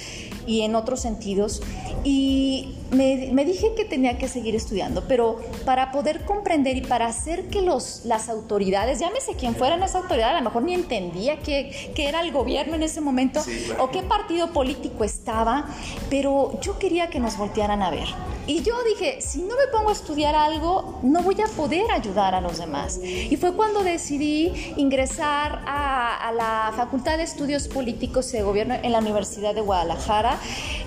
[0.48, 1.62] y en otros sentidos.
[2.04, 7.06] Y me, me dije que tenía que seguir estudiando, pero para poder comprender y para
[7.08, 11.40] hacer que los, las autoridades, llámese quien fuera esa autoridad, a lo mejor ni entendía
[11.40, 13.86] qué, qué era el gobierno en ese momento Sí, claro.
[13.86, 15.66] o qué partido político estaba,
[16.10, 18.08] pero yo quería que nos voltearan a ver.
[18.48, 22.36] Y yo dije, si no me pongo a estudiar algo, no voy a poder ayudar
[22.36, 23.00] a los demás.
[23.04, 28.76] Y fue cuando decidí ingresar a, a la Facultad de Estudios Políticos y de Gobierno
[28.82, 30.38] en la Universidad de Guadalajara.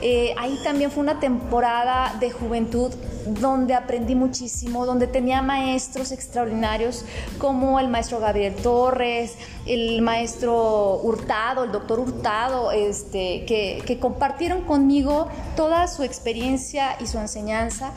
[0.03, 2.93] Eh, ahí también fue una temporada de juventud
[3.27, 7.05] donde aprendí muchísimo, donde tenía maestros extraordinarios
[7.39, 9.35] como el maestro Gabriel Torres,
[9.67, 17.07] el maestro Hurtado, el doctor Hurtado, este, que, que compartieron conmigo toda su experiencia y
[17.07, 17.93] su enseñanza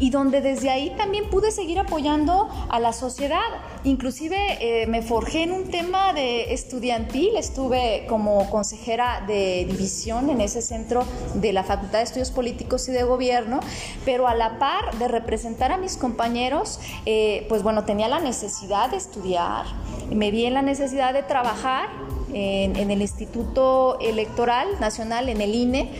[0.00, 3.38] y donde desde ahí también pude seguir apoyando a la sociedad.
[3.84, 10.40] inclusive eh, me forjé en un tema de estudiantil, estuve como consejera de división en
[10.40, 13.60] ese centro de la Facultad de Estudios Políticos y de Gobierno,
[14.04, 18.90] pero a la par de representar a mis compañeros, eh, pues bueno, tenía la necesidad
[18.90, 19.66] de estudiar,
[20.10, 21.88] me vi en la necesidad de trabajar
[22.32, 25.90] en, el Instituto Electoral Nacional, en el INE,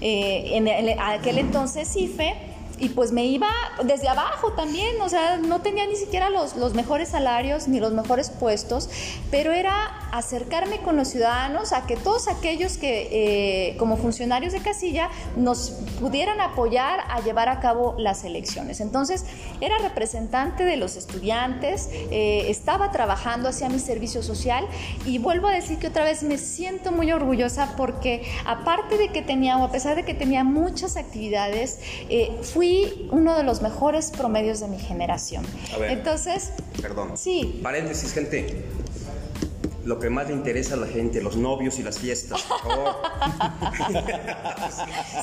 [0.00, 0.68] eh, en,
[1.00, 3.48] aquel entonces IFE y pues me iba
[3.84, 7.92] desde abajo también, o sea, no tenía ni siquiera los, los mejores salarios ni los
[7.92, 8.90] mejores puestos,
[9.30, 13.08] pero era acercarme con los ciudadanos a que todos aquellos que
[13.70, 18.80] eh, como funcionarios de casilla nos pudieran apoyar a llevar a cabo las elecciones.
[18.80, 19.24] Entonces,
[19.60, 24.66] era representante de los estudiantes, eh, estaba trabajando hacia mi servicio social
[25.06, 29.22] y vuelvo a decir que otra vez me siento muy orgullosa porque aparte de que
[29.22, 32.65] tenía, o a pesar de que tenía muchas actividades, eh, fui
[33.10, 35.44] uno de los mejores promedios de mi generación.
[35.88, 37.16] Entonces, perdón.
[37.16, 37.60] Sí.
[37.62, 38.64] Paréntesis, gente.
[39.86, 42.96] Lo que más le interesa a la gente, los novios y las fiestas, por favor.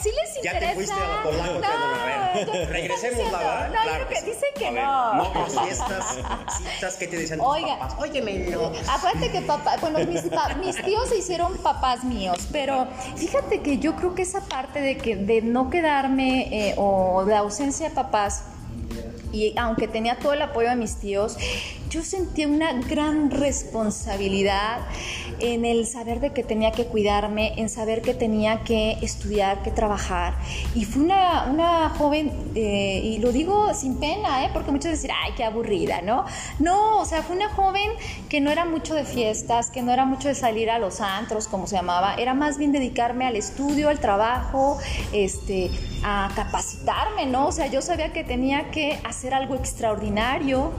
[0.01, 0.41] sí les interesa.
[0.41, 3.67] Ya te fuiste a la Polanco, no, a ver, regresemos la verdad.
[3.67, 5.15] No, claro que, dicen que no.
[5.15, 6.17] novios, fiestas,
[6.57, 7.99] citas, ¿qué te dicen Oiga, papás?
[7.99, 8.71] Óyeme, no.
[8.87, 13.97] Acuérdate que papá, bueno, mis, mis, tíos se hicieron papás míos, pero fíjate que yo
[13.97, 18.45] creo que esa parte de que de no quedarme eh, o de ausencia de papás
[19.33, 21.37] y aunque tenía todo el apoyo de mis tíos,
[21.93, 24.79] yo sentía una gran responsabilidad
[25.39, 29.69] en el saber de que tenía que cuidarme, en saber que tenía que estudiar, que
[29.69, 30.33] trabajar.
[30.73, 34.49] Y fui una, una joven, eh, y lo digo sin pena, ¿eh?
[34.53, 36.25] porque muchos dicen, ay, qué aburrida, ¿no?
[36.57, 37.91] No, o sea, fue una joven
[38.27, 41.47] que no era mucho de fiestas, que no era mucho de salir a los antros,
[41.47, 44.79] como se llamaba, era más bien dedicarme al estudio, al trabajo,
[45.11, 45.69] este,
[46.03, 47.47] a capacitarme, ¿no?
[47.47, 50.71] O sea, yo sabía que tenía que hacer algo extraordinario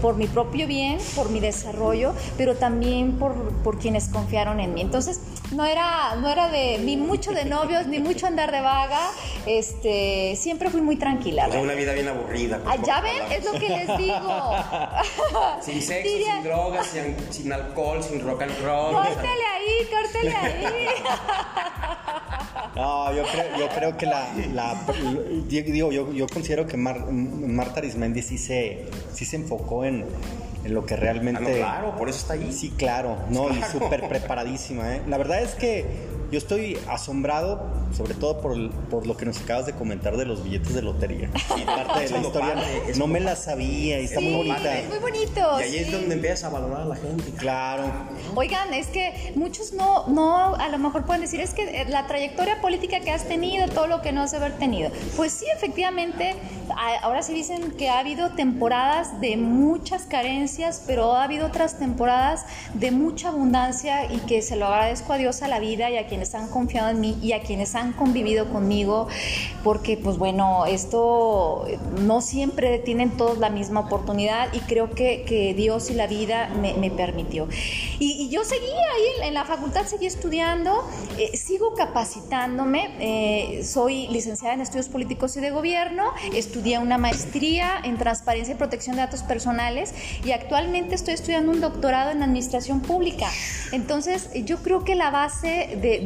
[0.00, 4.80] por mi propio bien, por mi desarrollo, pero también por, por quienes confiaron en mí.
[4.80, 5.20] Entonces,
[5.52, 9.10] no era, no era de ni mucho de novios, ni mucho andar de vaga,
[9.46, 11.48] este, siempre fui muy tranquila.
[11.48, 12.60] una vida bien aburrida.
[12.66, 14.52] Ah, ya ven, es lo que les digo.
[15.60, 16.86] sin sexo, sin drogas,
[17.30, 18.94] sin, alcohol, sin rock and roll.
[18.94, 20.86] Córtele ahí, córtele ahí.
[22.74, 24.84] No, yo creo, yo creo que la, la
[25.46, 30.04] digo, yo, yo considero que Marta Arismendi sí se, sí se enfocó en,
[30.64, 31.62] en lo que realmente...
[31.62, 32.52] Ah, claro, por eso está ahí.
[32.52, 34.96] Sí, claro, no, y súper preparadísima.
[34.96, 35.02] ¿eh?
[35.06, 37.62] La verdad es que yo estoy asombrado,
[37.96, 41.30] sobre todo por, por, lo que nos acabas de comentar de los billetes de lotería.
[41.66, 42.54] parte de la historia
[42.96, 44.70] no me la sabía y está muy bonita.
[44.88, 45.60] muy bonito.
[45.60, 47.30] Y ahí es donde empiezas a valorar a la gente.
[47.36, 47.84] Claro.
[48.34, 52.60] Oigan, es que muchos no, no, a lo mejor pueden decir, es que la trayectoria
[52.60, 54.90] política que has tenido, todo lo que no has de haber tenido.
[55.16, 56.34] Pues sí, efectivamente,
[57.02, 62.46] ahora sí dicen que ha habido temporadas de muchas carencias, pero ha habido otras temporadas
[62.74, 66.06] de mucha abundancia y que se lo agradezco a Dios, a la vida y a
[66.06, 69.08] quienes han confiado en mí y a quienes han convivido conmigo,
[69.62, 71.66] porque pues bueno, esto
[72.00, 75.24] no siempre tienen todos la misma oportunidad y creo que,
[75.56, 77.48] Dios y la vida me, permitió.
[77.98, 80.84] Y, yo seguí ahí en la facultad, seguí estudiando,
[81.18, 87.80] eh, sigo capacitándome, eh, soy licenciada en estudios políticos y de gobierno, estudié una maestría
[87.84, 89.92] en transparencia y protección de datos personales
[90.24, 93.28] y actualmente estoy estudiando un doctorado en administración pública.
[93.72, 96.00] Entonces, yo creo que la base de,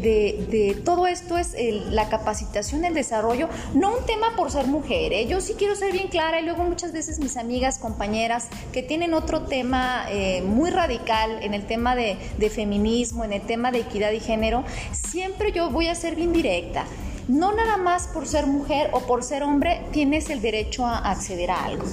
[0.50, 1.54] de, todo esto es
[1.90, 5.26] la capacitación, el desarrollo, no un tema por ser mujer, ¿eh?
[5.26, 9.14] yo sí quiero ser bien clara y luego muchas veces mis amigas, compañeras que tienen
[9.14, 13.80] otro tema eh, muy radical en el tema de, de feminismo, en el tema de
[13.80, 16.84] equidad y género, siempre yo voy a ser bien directa
[17.28, 21.50] no nada más por ser mujer o por ser hombre tienes el derecho a acceder
[21.50, 21.84] a algo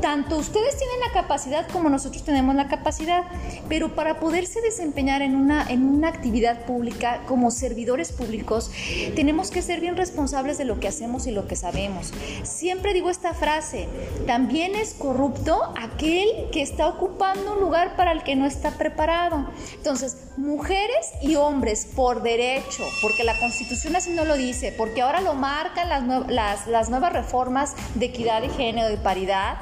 [0.00, 3.24] tanto ustedes tienen la capacidad como nosotros tenemos la capacidad,
[3.68, 8.70] pero para poderse desempeñar en una, en una actividad pública como servidores públicos,
[9.14, 12.12] tenemos que ser bien responsables de lo que hacemos y lo que sabemos.
[12.42, 13.88] Siempre digo esta frase,
[14.26, 19.50] también es corrupto aquel que está ocupando un lugar para el que no está preparado.
[19.74, 25.20] Entonces, mujeres y hombres por derecho, porque la Constitución así no lo dice, porque ahora
[25.20, 29.58] lo marcan las, las, las nuevas reformas de equidad de género, y paridad,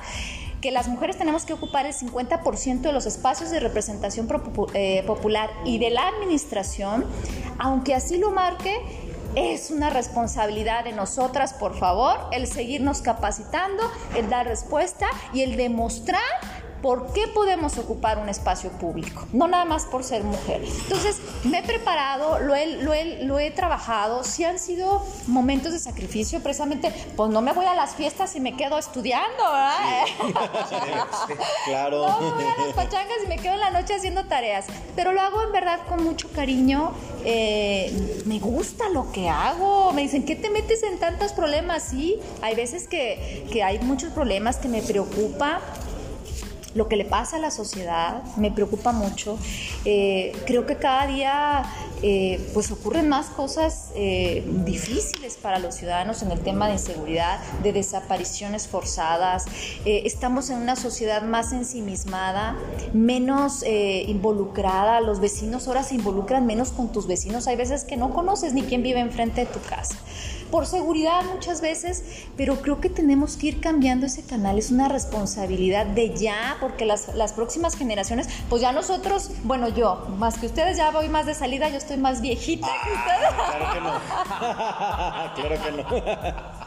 [0.61, 4.29] que las mujeres tenemos que ocupar el 50% de los espacios de representación
[4.75, 7.05] eh, popular y de la administración,
[7.59, 8.81] aunque así lo marque,
[9.35, 13.83] es una responsabilidad de nosotras, por favor, el seguirnos capacitando,
[14.17, 16.23] el dar respuesta y el demostrar
[16.83, 20.62] por qué podemos ocupar un espacio público, no nada más por ser mujer.
[20.64, 25.73] Entonces, me he preparado, lo he, lo he, lo he trabajado, si han sido momentos
[25.73, 30.05] de sacrificio, precisamente, pues no me voy a las fiestas y me quedo estudiando, ¿verdad?
[31.64, 32.09] claro.
[32.09, 35.12] No me voy a las pachangas y me quedo en la noche haciendo tareas, pero
[35.12, 36.93] lo hago en verdad con mucho cariño.
[37.25, 39.93] Eh, me gusta lo que hago.
[39.93, 41.83] Me dicen, ¿qué te metes en tantos problemas?
[41.83, 45.61] Sí, hay veces que, que hay muchos problemas que me preocupa
[46.79, 49.37] lo que le pasa a la sociedad me preocupa mucho.
[49.85, 51.64] Eh, creo que cada día
[52.03, 57.41] eh, pues ocurren más cosas eh, difíciles para los ciudadanos en el tema de inseguridad,
[57.63, 59.47] de desapariciones forzadas.
[59.85, 62.57] estamos en una sociedad más ensimismada,
[62.93, 65.01] menos involucrada.
[65.01, 67.47] Los vecinos ahora se involucran menos con tus vecinos.
[67.47, 69.97] Hay veces que no conoces ni quién vive enfrente de tu casa
[70.51, 72.03] por seguridad muchas veces,
[72.37, 76.85] pero creo que tenemos que ir cambiando ese canal, es una responsabilidad de ya, porque
[76.85, 81.27] las, las próximas generaciones, pues ya nosotros, bueno, yo, más que ustedes, ya voy más
[81.27, 83.35] de salida, yo estoy más viejita que ah, ustedes.
[83.57, 84.01] Claro que no,
[85.35, 86.59] claro que no.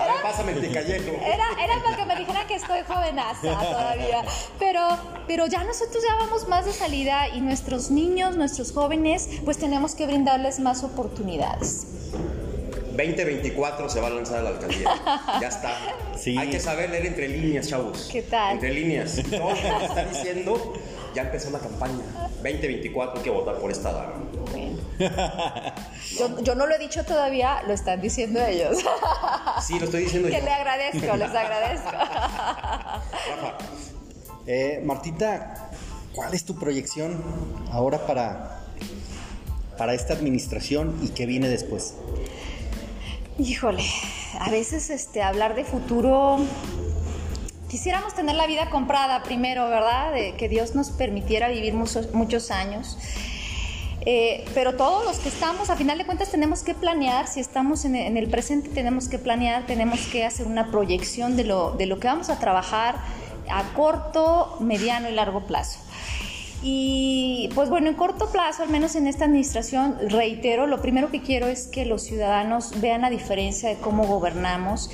[0.00, 4.22] A ver, pásame el Era, era para que me dijera que estoy jovenaza todavía.
[4.58, 4.80] Pero,
[5.26, 9.94] pero ya nosotros ya vamos más de salida y nuestros niños, nuestros jóvenes, pues tenemos
[9.94, 11.86] que brindarles más oportunidades.
[13.06, 14.88] 2024 se va a lanzar a la alcaldía.
[15.40, 15.76] Ya está.
[16.38, 18.08] Hay que saber leer entre líneas, chavos.
[18.10, 18.54] ¿Qué tal?
[18.54, 19.22] Entre líneas.
[19.30, 20.74] Todo lo que está diciendo,
[21.14, 22.04] ya empezó la campaña.
[22.42, 24.14] 2024 hay que votar por esta dama.
[26.18, 28.78] Yo, yo, no lo he dicho todavía, lo están diciendo ellos.
[29.62, 30.36] Sí, lo estoy diciendo yo.
[30.36, 31.90] Que le agradezco, les agradezco.
[34.46, 35.70] Eh, Martita,
[36.12, 37.22] ¿cuál es tu proyección
[37.70, 38.62] ahora para,
[39.78, 41.94] para esta administración y qué viene después?
[43.38, 43.84] Híjole,
[44.40, 46.38] a veces este, hablar de futuro,
[47.68, 50.12] quisiéramos tener la vida comprada primero, ¿verdad?
[50.12, 52.98] De que Dios nos permitiera vivir muchos, muchos años.
[54.06, 57.84] Eh, pero todos los que estamos, a final de cuentas, tenemos que planear, si estamos
[57.84, 61.86] en, en, el presente, tenemos que planear, tenemos que hacer una proyección de lo, de
[61.86, 62.96] lo que vamos a trabajar
[63.50, 65.80] a corto, mediano y largo plazo.
[66.62, 71.22] Y pues bueno, en corto plazo, al menos en esta administración, reitero, lo primero que
[71.22, 74.90] quiero es que los ciudadanos vean la diferencia de cómo gobernamos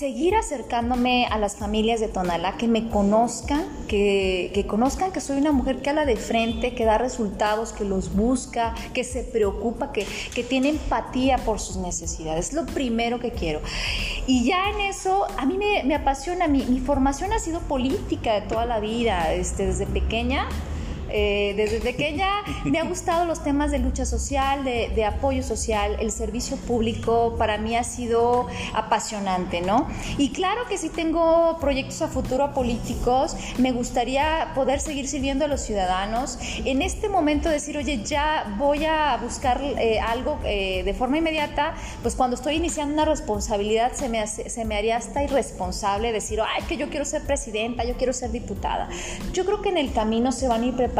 [0.00, 5.36] seguir acercándome a las familias de Tonalá, que me conozcan, que, que, conozcan que soy
[5.36, 9.92] una mujer que habla de frente, que da resultados, que los busca, que se preocupa,
[9.92, 12.48] que, que tiene empatía por sus necesidades.
[12.48, 13.60] Es lo primero que quiero.
[14.26, 18.40] Y ya en eso, a mí me, me apasiona, mi, mi, formación ha sido política
[18.40, 20.48] de toda la vida, este, desde pequeña
[21.12, 22.28] eh, desde pequeña
[22.64, 27.58] me ha gustado los temas de lucha social, de, apoyo social, el servicio público para
[27.58, 29.88] mí ha sido apasionante, ¿no?
[30.18, 35.48] Y claro que si tengo proyectos a futuro políticos, me gustaría poder seguir sirviendo a
[35.48, 36.38] los ciudadanos.
[36.64, 41.74] En este momento decir, oye, ya voy a buscar eh, algo eh, de forma inmediata,
[42.02, 46.62] pues cuando estoy iniciando una responsabilidad se me, se me haría hasta irresponsable decir, ay,
[46.68, 48.88] que yo quiero ser presidenta, yo quiero ser diputada.
[49.32, 50.99] Yo creo que en el camino se van a ir preparando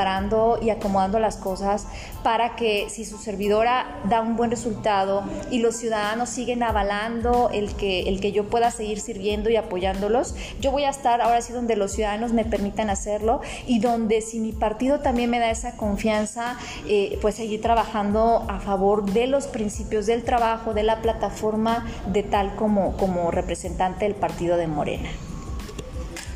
[0.62, 1.86] y acomodando las cosas
[2.22, 7.74] para que si su servidora da un buen resultado y los ciudadanos siguen avalando el
[7.74, 11.52] que, el que yo pueda seguir sirviendo y apoyándolos, yo voy a estar ahora sí
[11.52, 15.76] donde los ciudadanos me permitan hacerlo y donde si mi partido también me da esa
[15.76, 16.56] confianza,
[16.88, 22.22] eh, pues seguir trabajando a favor de los principios del trabajo, de la plataforma de
[22.22, 25.10] tal como, como representante del partido de Morena.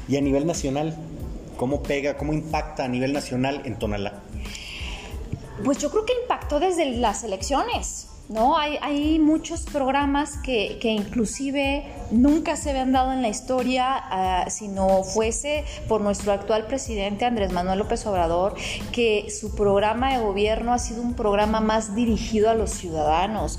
[0.07, 0.95] Y a nivel nacional,
[1.65, 4.21] ¿Cómo pega, cómo impacta a nivel nacional en Tonalá?
[5.65, 8.09] Pues yo creo que impactó desde las elecciones.
[8.29, 8.57] ¿No?
[8.57, 14.51] Hay, hay muchos programas que, que, inclusive nunca se habían dado en la historia uh,
[14.51, 18.55] si no fuese por nuestro actual presidente Andrés Manuel López Obrador,
[18.93, 23.59] que su programa de gobierno ha sido un programa más dirigido a los ciudadanos.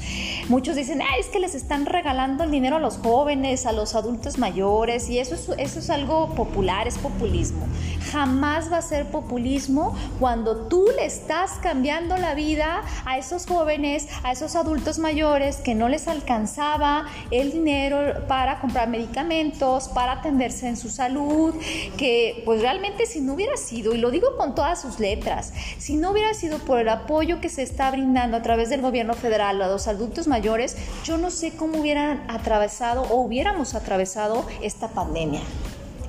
[0.50, 3.94] Muchos dicen, ah, es que les están regalando el dinero a los jóvenes, a los
[3.94, 7.68] adultos mayores, y eso es, eso es algo popular, es populismo.
[8.12, 14.08] Jamás va a ser populismo cuando tú le estás cambiando la vida a esos jóvenes,
[14.24, 20.68] a esos adultos mayores que no les alcanzaba el dinero para comprar medicamentos, para atenderse
[20.68, 21.54] en su salud,
[21.98, 25.96] que pues realmente si no hubiera sido, y lo digo con todas sus letras, si
[25.96, 29.62] no hubiera sido por el apoyo que se está brindando a través del gobierno federal
[29.62, 35.42] a los adultos mayores, yo no sé cómo hubieran atravesado o hubiéramos atravesado esta pandemia.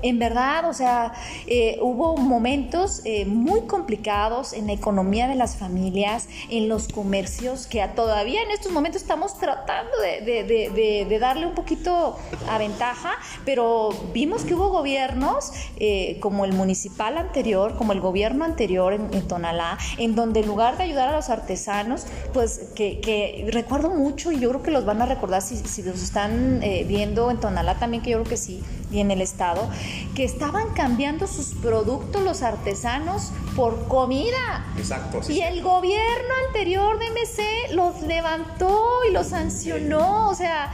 [0.02, 1.12] En verdad, o sea,
[1.46, 7.66] eh, hubo momentos eh, muy complicados en la economía de las familias, en los comercios,
[7.66, 12.18] que todavía en estos momentos estamos tratando de, darle un poquito
[12.48, 13.12] a ventaja,
[13.44, 19.26] pero vimos que hubo gobiernos eh, como el municipal anterior, como el gobierno anterior en,
[19.26, 24.38] Tonalá, en donde en lugar de ayudar a los artesanos, pues que, recuerdo mucho y
[24.38, 28.02] yo creo que los van a recordar si, si los están viendo en Tonalá también,
[28.02, 29.68] que yo creo que sí, y en el estado,
[30.14, 34.66] que estaban cambiando sus productos los artesanos por comida.
[34.76, 35.20] Exacto.
[35.28, 40.72] y el gobierno anterior de MC los levantó y los sancionó, o sea,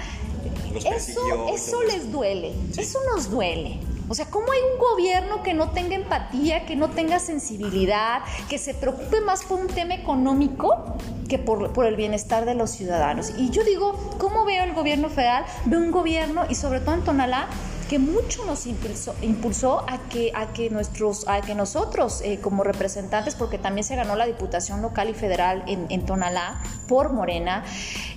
[0.75, 3.79] eso, eso les duele, eso nos duele.
[4.09, 8.59] O sea, ¿cómo hay un gobierno que no tenga empatía, que no tenga sensibilidad, que
[8.59, 10.97] se preocupe más por un tema económico
[11.31, 13.33] que por, por, el bienestar de los ciudadanos?
[13.39, 15.47] Y yo digo, ¿cómo veo el gobierno federal?
[15.65, 17.49] Veo un gobierno, y sobre todo en Tonalá,
[17.93, 22.65] que mucho nos impulsó, impulsó a, que, a, que nuestros, a que nosotros eh, como
[22.65, 27.65] representantes, porque también se ganó la Diputación Local y Federal en, en Tonalá por Morena,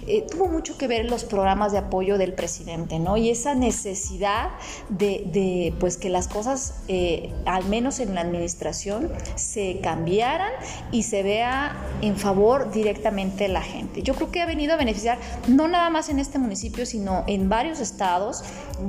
[0.07, 3.17] eh, tuvo mucho que ver los programas de apoyo del presidente, ¿no?
[3.17, 4.51] Y esa necesidad
[4.87, 10.51] de, de pues que las cosas, eh, al menos en la administración, se cambiaran
[10.91, 14.03] y se vea en favor directamente de la gente.
[14.03, 15.17] Yo creo que ha venido a beneficiar
[15.47, 18.43] no nada más en este municipio, sino en varios estados.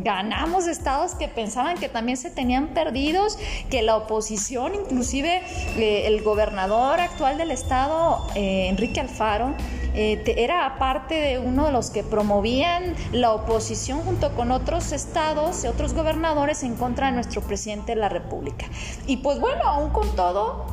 [0.05, 3.39] Ganamos estados que pensaban que también se tenían perdidos,
[3.71, 5.43] que la oposición, inclusive
[5.77, 9.55] eh, el gobernador actual del estado, eh, Enrique Alfaro,
[9.95, 15.65] eh, era parte de uno de los que promovían la oposición junto con otros estados
[15.65, 18.67] y otros gobernadores en contra de nuestro presidente de la República.
[19.07, 20.67] Y pues bueno, aún con todo,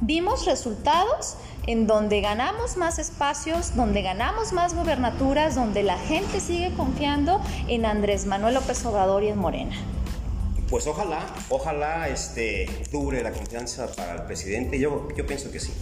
[0.00, 1.36] vimos resultados
[1.66, 7.84] en donde ganamos más espacios, donde ganamos más gobernaturas, donde la gente sigue confiando en
[7.84, 9.76] Andrés Manuel López Obrador y en Morena.
[10.70, 14.78] Pues ojalá, ojalá este, dure la confianza para el presidente.
[14.78, 15.72] Yo, yo pienso que sí.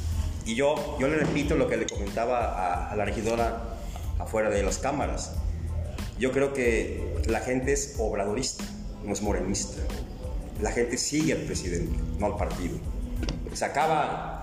[0.47, 3.63] Y yo, yo le repito lo que le comentaba a, a la regidora
[4.19, 5.37] afuera de las cámaras.
[6.19, 8.65] Yo creo que la gente es obradorista,
[9.05, 9.83] no es morenista.
[10.61, 12.79] La gente sigue al presidente, no al partido.
[13.55, 14.34] Se acaba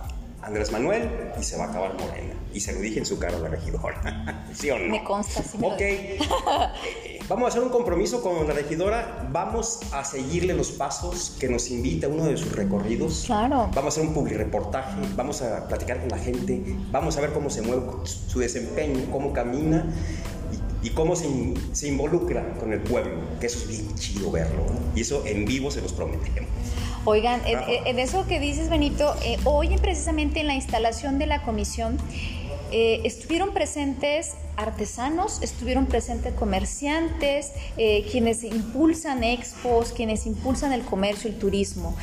[0.42, 2.34] Andrés Manuel y se va a acabar Morena.
[2.54, 4.46] Y se lo dije en su cara a la regidora.
[4.54, 4.92] ¿Sí o no?
[4.92, 5.58] Me consta, sí.
[5.62, 5.82] ok.
[7.04, 9.28] Eh, vamos a hacer un compromiso con la regidora.
[9.32, 13.24] Vamos a seguirle los pasos que nos invita a uno de sus recorridos.
[13.26, 13.70] Claro.
[13.74, 15.00] Vamos a hacer un publireportaje.
[15.16, 16.62] Vamos a platicar con la gente.
[16.92, 19.86] Vamos a ver cómo se mueve su desempeño, cómo camina
[20.84, 21.28] y cómo se,
[21.74, 24.66] se, involucra con el pueblo, que eso es bien chido verlo.
[24.96, 26.50] Y eso en vivo se los prometemos.
[27.04, 31.98] Oigan, en, eso que dices, Benito, eh, hoy precisamente en la instalación de la comisión
[32.72, 41.30] eh, estuvieron presentes artesanos, estuvieron presentes comerciantes, eh, quienes impulsan expos, quienes impulsan el comercio,
[41.30, 41.96] el turismo.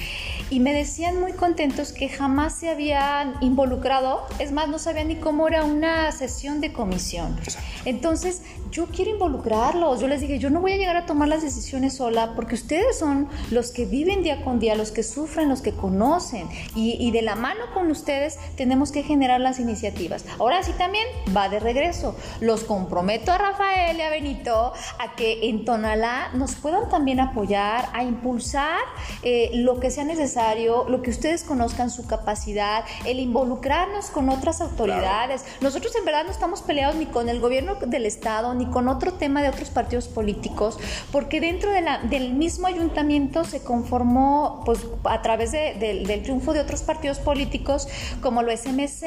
[0.50, 5.16] Y me decían muy contentos que jamás se habían involucrado, es más, no sabían ni
[5.16, 7.38] cómo era una sesión de comisión.
[7.84, 10.00] Entonces, yo quiero involucrarlos.
[10.00, 12.98] Yo les dije, yo no voy a llegar a tomar las decisiones sola porque ustedes
[12.98, 16.48] son los que viven día con día, los que sufren, los que conocen.
[16.74, 20.24] Y, y de la mano con ustedes tenemos que generar las iniciativas.
[20.38, 25.48] Ahora sí también va de regreso los comprometo a Rafael y a Benito a que
[25.48, 28.80] en Tonalá nos puedan también apoyar, a impulsar
[29.22, 34.60] eh, lo que sea necesario, lo que ustedes conozcan su capacidad, el involucrarnos con otras
[34.60, 35.44] autoridades.
[35.60, 39.14] Nosotros en verdad no estamos peleados ni con el gobierno del Estado, ni con otro
[39.14, 40.78] tema de otros partidos políticos,
[41.12, 46.60] porque dentro de la, del mismo ayuntamiento se conformó pues, a través del triunfo de
[46.60, 47.88] otros partidos políticos
[48.20, 49.02] como lo SMC,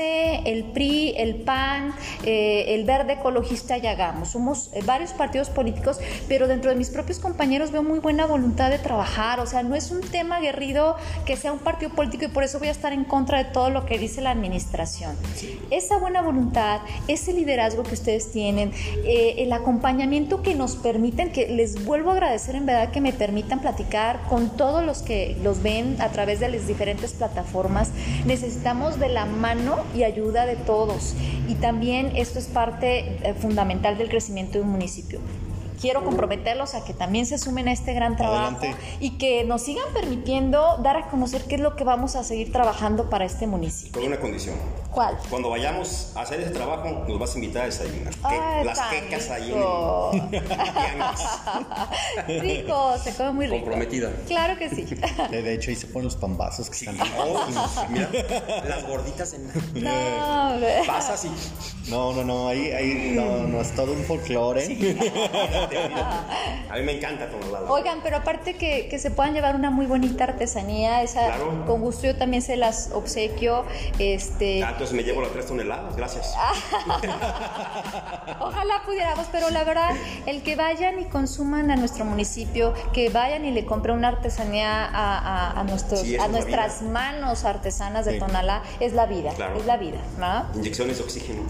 [0.46, 4.30] el PRI, el PAN, eh, el Verde ecologista y hagamos.
[4.30, 8.70] Somos eh, varios partidos políticos, pero dentro de mis propios compañeros veo muy buena voluntad
[8.70, 9.40] de trabajar.
[9.40, 12.60] O sea, no es un tema aguerrido que sea un partido político y por eso
[12.60, 15.16] voy a estar en contra de todo lo que dice la administración.
[15.70, 18.74] Esa buena voluntad, ese liderazgo que ustedes tienen,
[19.06, 23.14] eh, el acompañamiento que nos permiten, que les vuelvo a agradecer en verdad que me
[23.14, 27.92] permitan platicar con todos los que los ven a través de las diferentes plataformas.
[28.26, 31.16] Necesitamos de la mano y ayuda de todos.
[31.48, 35.20] Y también esto es parte fundamental del crecimiento de un municipio
[35.82, 38.60] quiero comprometerlos a que también se sumen a este gran trabajo
[39.00, 42.52] y que nos sigan permitiendo dar a conocer qué es lo que vamos a seguir
[42.52, 43.94] trabajando para este municipio.
[43.94, 44.56] Con una condición.
[44.92, 45.18] ¿Cuál?
[45.30, 48.14] Cuando vayamos a hacer ese trabajo, nos vas a invitar a desayunar.
[48.66, 50.42] las quecas ahí en
[52.42, 53.62] Rico, se come muy rico.
[53.62, 54.12] Comprometida.
[54.28, 54.86] Claro que sí.
[55.30, 56.98] De hecho, ahí se ponen los pambazos que están.
[57.18, 57.46] Oh,
[57.90, 58.10] mira,
[58.68, 59.48] las gorditas en.
[59.82, 61.32] No, Pasas y.
[61.90, 64.68] No, no, no, ahí, ahí no, no, es todo un folclore.
[66.70, 67.72] A mí me encanta Tonalá.
[67.72, 72.08] Oigan, pero aparte que, que, se puedan llevar una muy bonita artesanía, esa con gusto
[72.08, 73.66] yo también se las obsequio.
[74.00, 74.64] Este...
[74.64, 76.34] Ah, entonces me llevo las tres toneladas, gracias.
[78.40, 79.92] Ojalá pudiéramos, pero la verdad,
[80.26, 84.86] el que vayan y consuman a nuestro municipio, que vayan y le compren una artesanía
[84.86, 90.00] a, a, nuestros, a nuestras manos artesanas de Tonalá, es la vida, es la vida,
[90.18, 90.46] ¿no?
[90.56, 91.42] Inyecciones de oxígeno.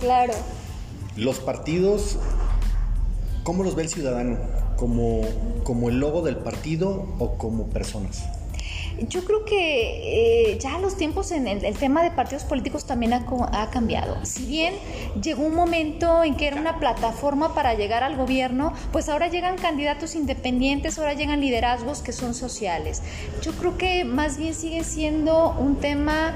[0.00, 0.34] Claro.
[1.16, 2.18] Los partidos,
[3.42, 4.38] ¿cómo los ve el ciudadano?
[4.76, 5.22] ¿Como,
[5.64, 8.24] como el logo del partido o como personas?
[9.08, 13.24] Yo creo que eh, ya los tiempos en el, tema de partidos políticos también ha,
[13.52, 14.24] ha, cambiado.
[14.24, 14.74] Si bien
[15.20, 19.56] llegó un momento en que era una plataforma para llegar al gobierno, pues ahora llegan
[19.56, 23.02] candidatos independientes, ahora llegan liderazgos que son sociales.
[23.42, 26.34] Yo creo que más bien sigue siendo un tema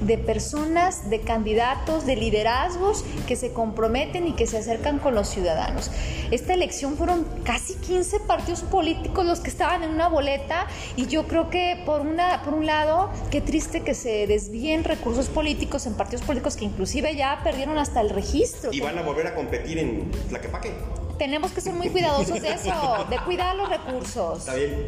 [0.00, 5.28] de personas, de candidatos, de liderazgos que se comprometen y que se acercan con los
[5.28, 5.90] ciudadanos.
[6.30, 11.26] Esta elección fueron casi 15 partidos políticos los que estaban en una boleta y yo
[11.26, 15.94] creo que por, una, por un lado, qué triste que se desvíen recursos políticos en
[15.94, 18.72] partidos políticos que inclusive ya perdieron hasta el registro.
[18.72, 20.72] Y van a volver a competir en Tlaquepaque.
[21.18, 24.38] Tenemos que ser muy cuidadosos de eso, de cuidar los recursos.
[24.38, 24.86] Está bien.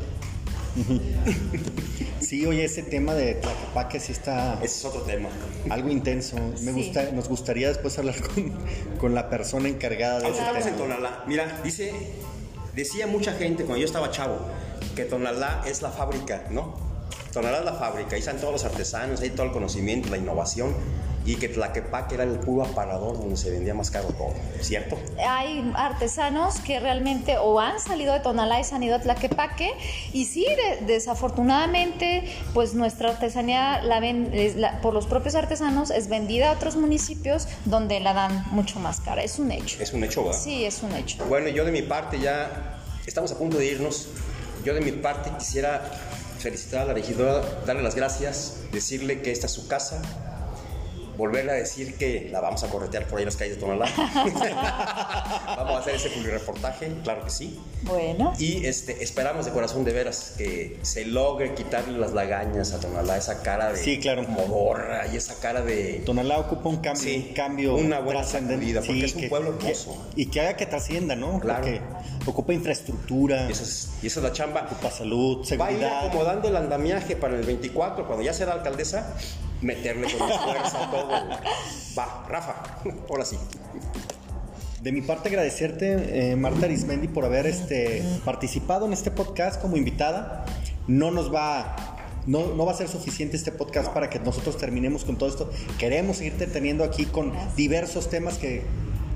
[2.30, 4.54] Sí, oye, ese tema de Tlaquepaque sí está...
[4.62, 5.28] Ese es otro tema.
[5.68, 6.36] Algo intenso.
[6.62, 8.14] Me gusta, nos gustaría después hablar
[9.00, 10.60] con, la persona encargada de ese tema.
[10.60, 11.24] en Tonalá.
[11.26, 11.92] Mira, dice,
[12.76, 14.38] decía mucha gente cuando yo estaba chavo
[14.94, 16.76] que Tonalá es la fábrica, ¿no?
[17.32, 20.72] Tonalá es la fábrica, ahí están todos los artesanos, ahí todo el conocimiento, la innovación
[21.24, 24.98] y que Tlaquepaque era el puro aparador donde se vendía más caro todo, ¿cierto?
[25.26, 29.72] Hay artesanos que realmente o han salido de Tonalá y se han ido a Tlaquepaque
[30.12, 30.46] y sí,
[30.86, 34.32] desafortunadamente, pues nuestra artesanía la ven,
[34.82, 39.22] por los propios artesanos es vendida a otros municipios donde la dan mucho más cara,
[39.22, 39.82] es un hecho.
[39.82, 40.40] Es un hecho, ¿verdad?
[40.40, 41.24] Sí, es un hecho.
[41.26, 44.08] Bueno, yo de mi parte ya estamos a punto de irnos.
[44.64, 45.82] Yo de mi parte quisiera
[46.38, 50.02] felicitar a la regidora, darle las gracias, decirle que esta es su casa,
[51.20, 53.86] volverle a decir que la vamos a corretear por ahí en las calles de Tonalá.
[55.56, 57.60] vamos a hacer ese reportaje, claro que sí.
[57.82, 58.32] Bueno.
[58.38, 63.16] Y este, esperamos de corazón de veras que se logre quitarle las lagañas a Tonalá,
[63.16, 64.22] esa cara de sí, claro.
[64.22, 66.02] modorra y esa cara de...
[66.06, 70.10] Tonalá ocupa un cambio, sí, un cambio una buena sacudida, porque es un pueblo hermoso.
[70.16, 71.38] y que haga que trascienda, ¿no?
[71.38, 71.60] Claro.
[71.60, 71.82] Porque
[72.26, 73.46] ocupa infraestructura.
[73.48, 74.62] Y esa, es, la chamba.
[74.62, 75.90] Ocupa salud, seguridad.
[75.90, 79.16] Va a ir acomodando el andamiaje para el 24, cuando ya sea alcaldesa,
[79.62, 81.08] meterle con fuerza todo.
[81.98, 83.36] Va, Rafa, ahora sí.
[84.82, 89.76] De mi parte agradecerte, eh, Marta Arismendi, por haber este, participado en este podcast como
[89.76, 90.46] invitada.
[90.86, 91.76] No nos va
[92.26, 95.50] no, no, va a ser suficiente este podcast para que nosotros terminemos con todo esto.
[95.78, 98.62] Queremos seguirte teniendo aquí con diversos temas que,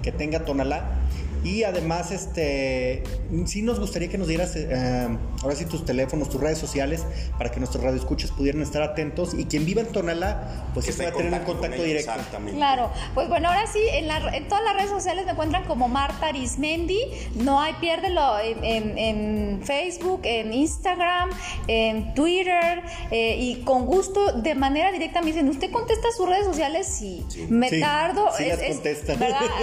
[0.02, 1.00] que tenga Tonalá.
[1.44, 3.02] Y además, este,
[3.44, 5.08] sí nos gustaría que nos dieras eh,
[5.42, 7.04] ahora sí tus teléfonos, tus redes sociales,
[7.36, 11.32] para que nuestros radioescuchas pudieran estar atentos y quien viva en Tonalá, pues pueda tener
[11.34, 12.12] un contacto directo.
[12.54, 16.28] Claro, pues bueno, ahora sí, en, en, todas las redes sociales me encuentran como Marta
[16.28, 17.00] Arismendi,
[17.34, 21.28] no hay piérdelo en, en, Facebook, en Instagram,
[21.68, 26.46] en Twitter, eh, y con gusto, de manera directa me dicen, ¿usted contesta sus redes
[26.46, 26.86] sociales?
[26.86, 28.30] Sí, me tardo.
[28.34, 29.18] Sí, las contestan.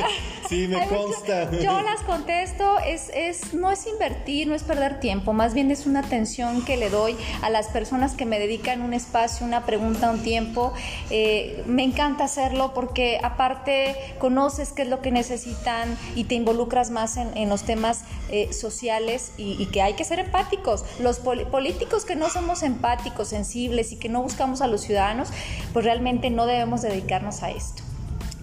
[0.49, 1.49] sí, me consta
[1.79, 6.01] las contesto, es, es, no es invertir, no es perder tiempo, más bien es una
[6.01, 10.21] atención que le doy a las personas que me dedican un espacio, una pregunta, un
[10.21, 10.73] tiempo.
[11.09, 16.89] Eh, me encanta hacerlo porque aparte conoces qué es lo que necesitan y te involucras
[16.89, 20.85] más en, los temas eh, sociales y, que hay que ser empáticos.
[20.99, 25.29] Los políticos que no somos empáticos, sensibles y que no buscamos a los ciudadanos,
[25.73, 27.83] pues realmente no debemos dedicarnos a esto.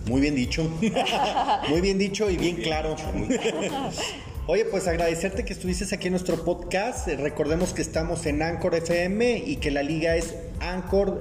[0.09, 0.69] Muy bien dicho.
[1.69, 2.97] Muy bien dicho y bien claro.
[4.47, 7.07] Oye, pues agradecerte que estuvieses aquí en nuestro podcast.
[7.07, 11.15] Recordemos que estamos en Anchor FM y que la liga es anchor.fm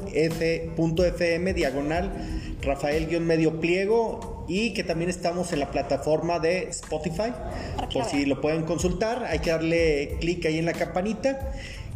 [1.54, 2.12] diagonal
[2.62, 7.34] Rafael-medio pliego y que también estamos en la plataforma de Spotify.
[7.94, 11.52] Por si lo pueden consultar, hay que darle clic ahí en la campanita.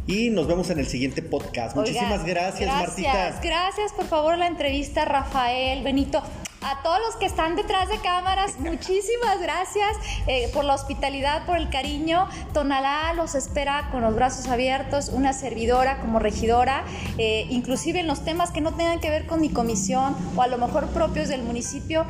[0.06, 1.76] Y nos vemos en el siguiente podcast.
[1.76, 3.40] Muchísimas gracias, gracias, Martita.
[3.42, 6.22] Gracias, por favor, la entrevista, Rafael, Benito.
[6.64, 9.96] A todos los que están detrás de cámaras, muchísimas gracias
[10.26, 12.28] eh, por la hospitalidad, por el cariño.
[12.52, 16.84] Tonalá los espera con los brazos abiertos, una servidora como regidora,
[17.18, 20.46] eh, inclusive en los temas que no tengan que ver con mi comisión o a
[20.46, 22.06] lo mejor propios del municipio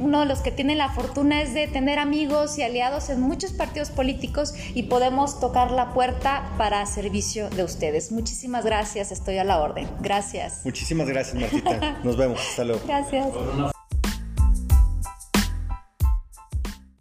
[0.00, 3.52] uno de los que tiene la fortuna es de tener amigos y aliados en muchos
[3.52, 8.12] partidos políticos y podemos tocar la puerta para servicio de ustedes.
[8.12, 9.88] Muchísimas gracias, estoy a la orden.
[10.00, 10.60] Gracias.
[10.64, 12.00] Muchísimas gracias, Martita.
[12.04, 12.40] Nos vemos.
[12.40, 12.82] Hasta luego.
[12.86, 13.73] Gracias.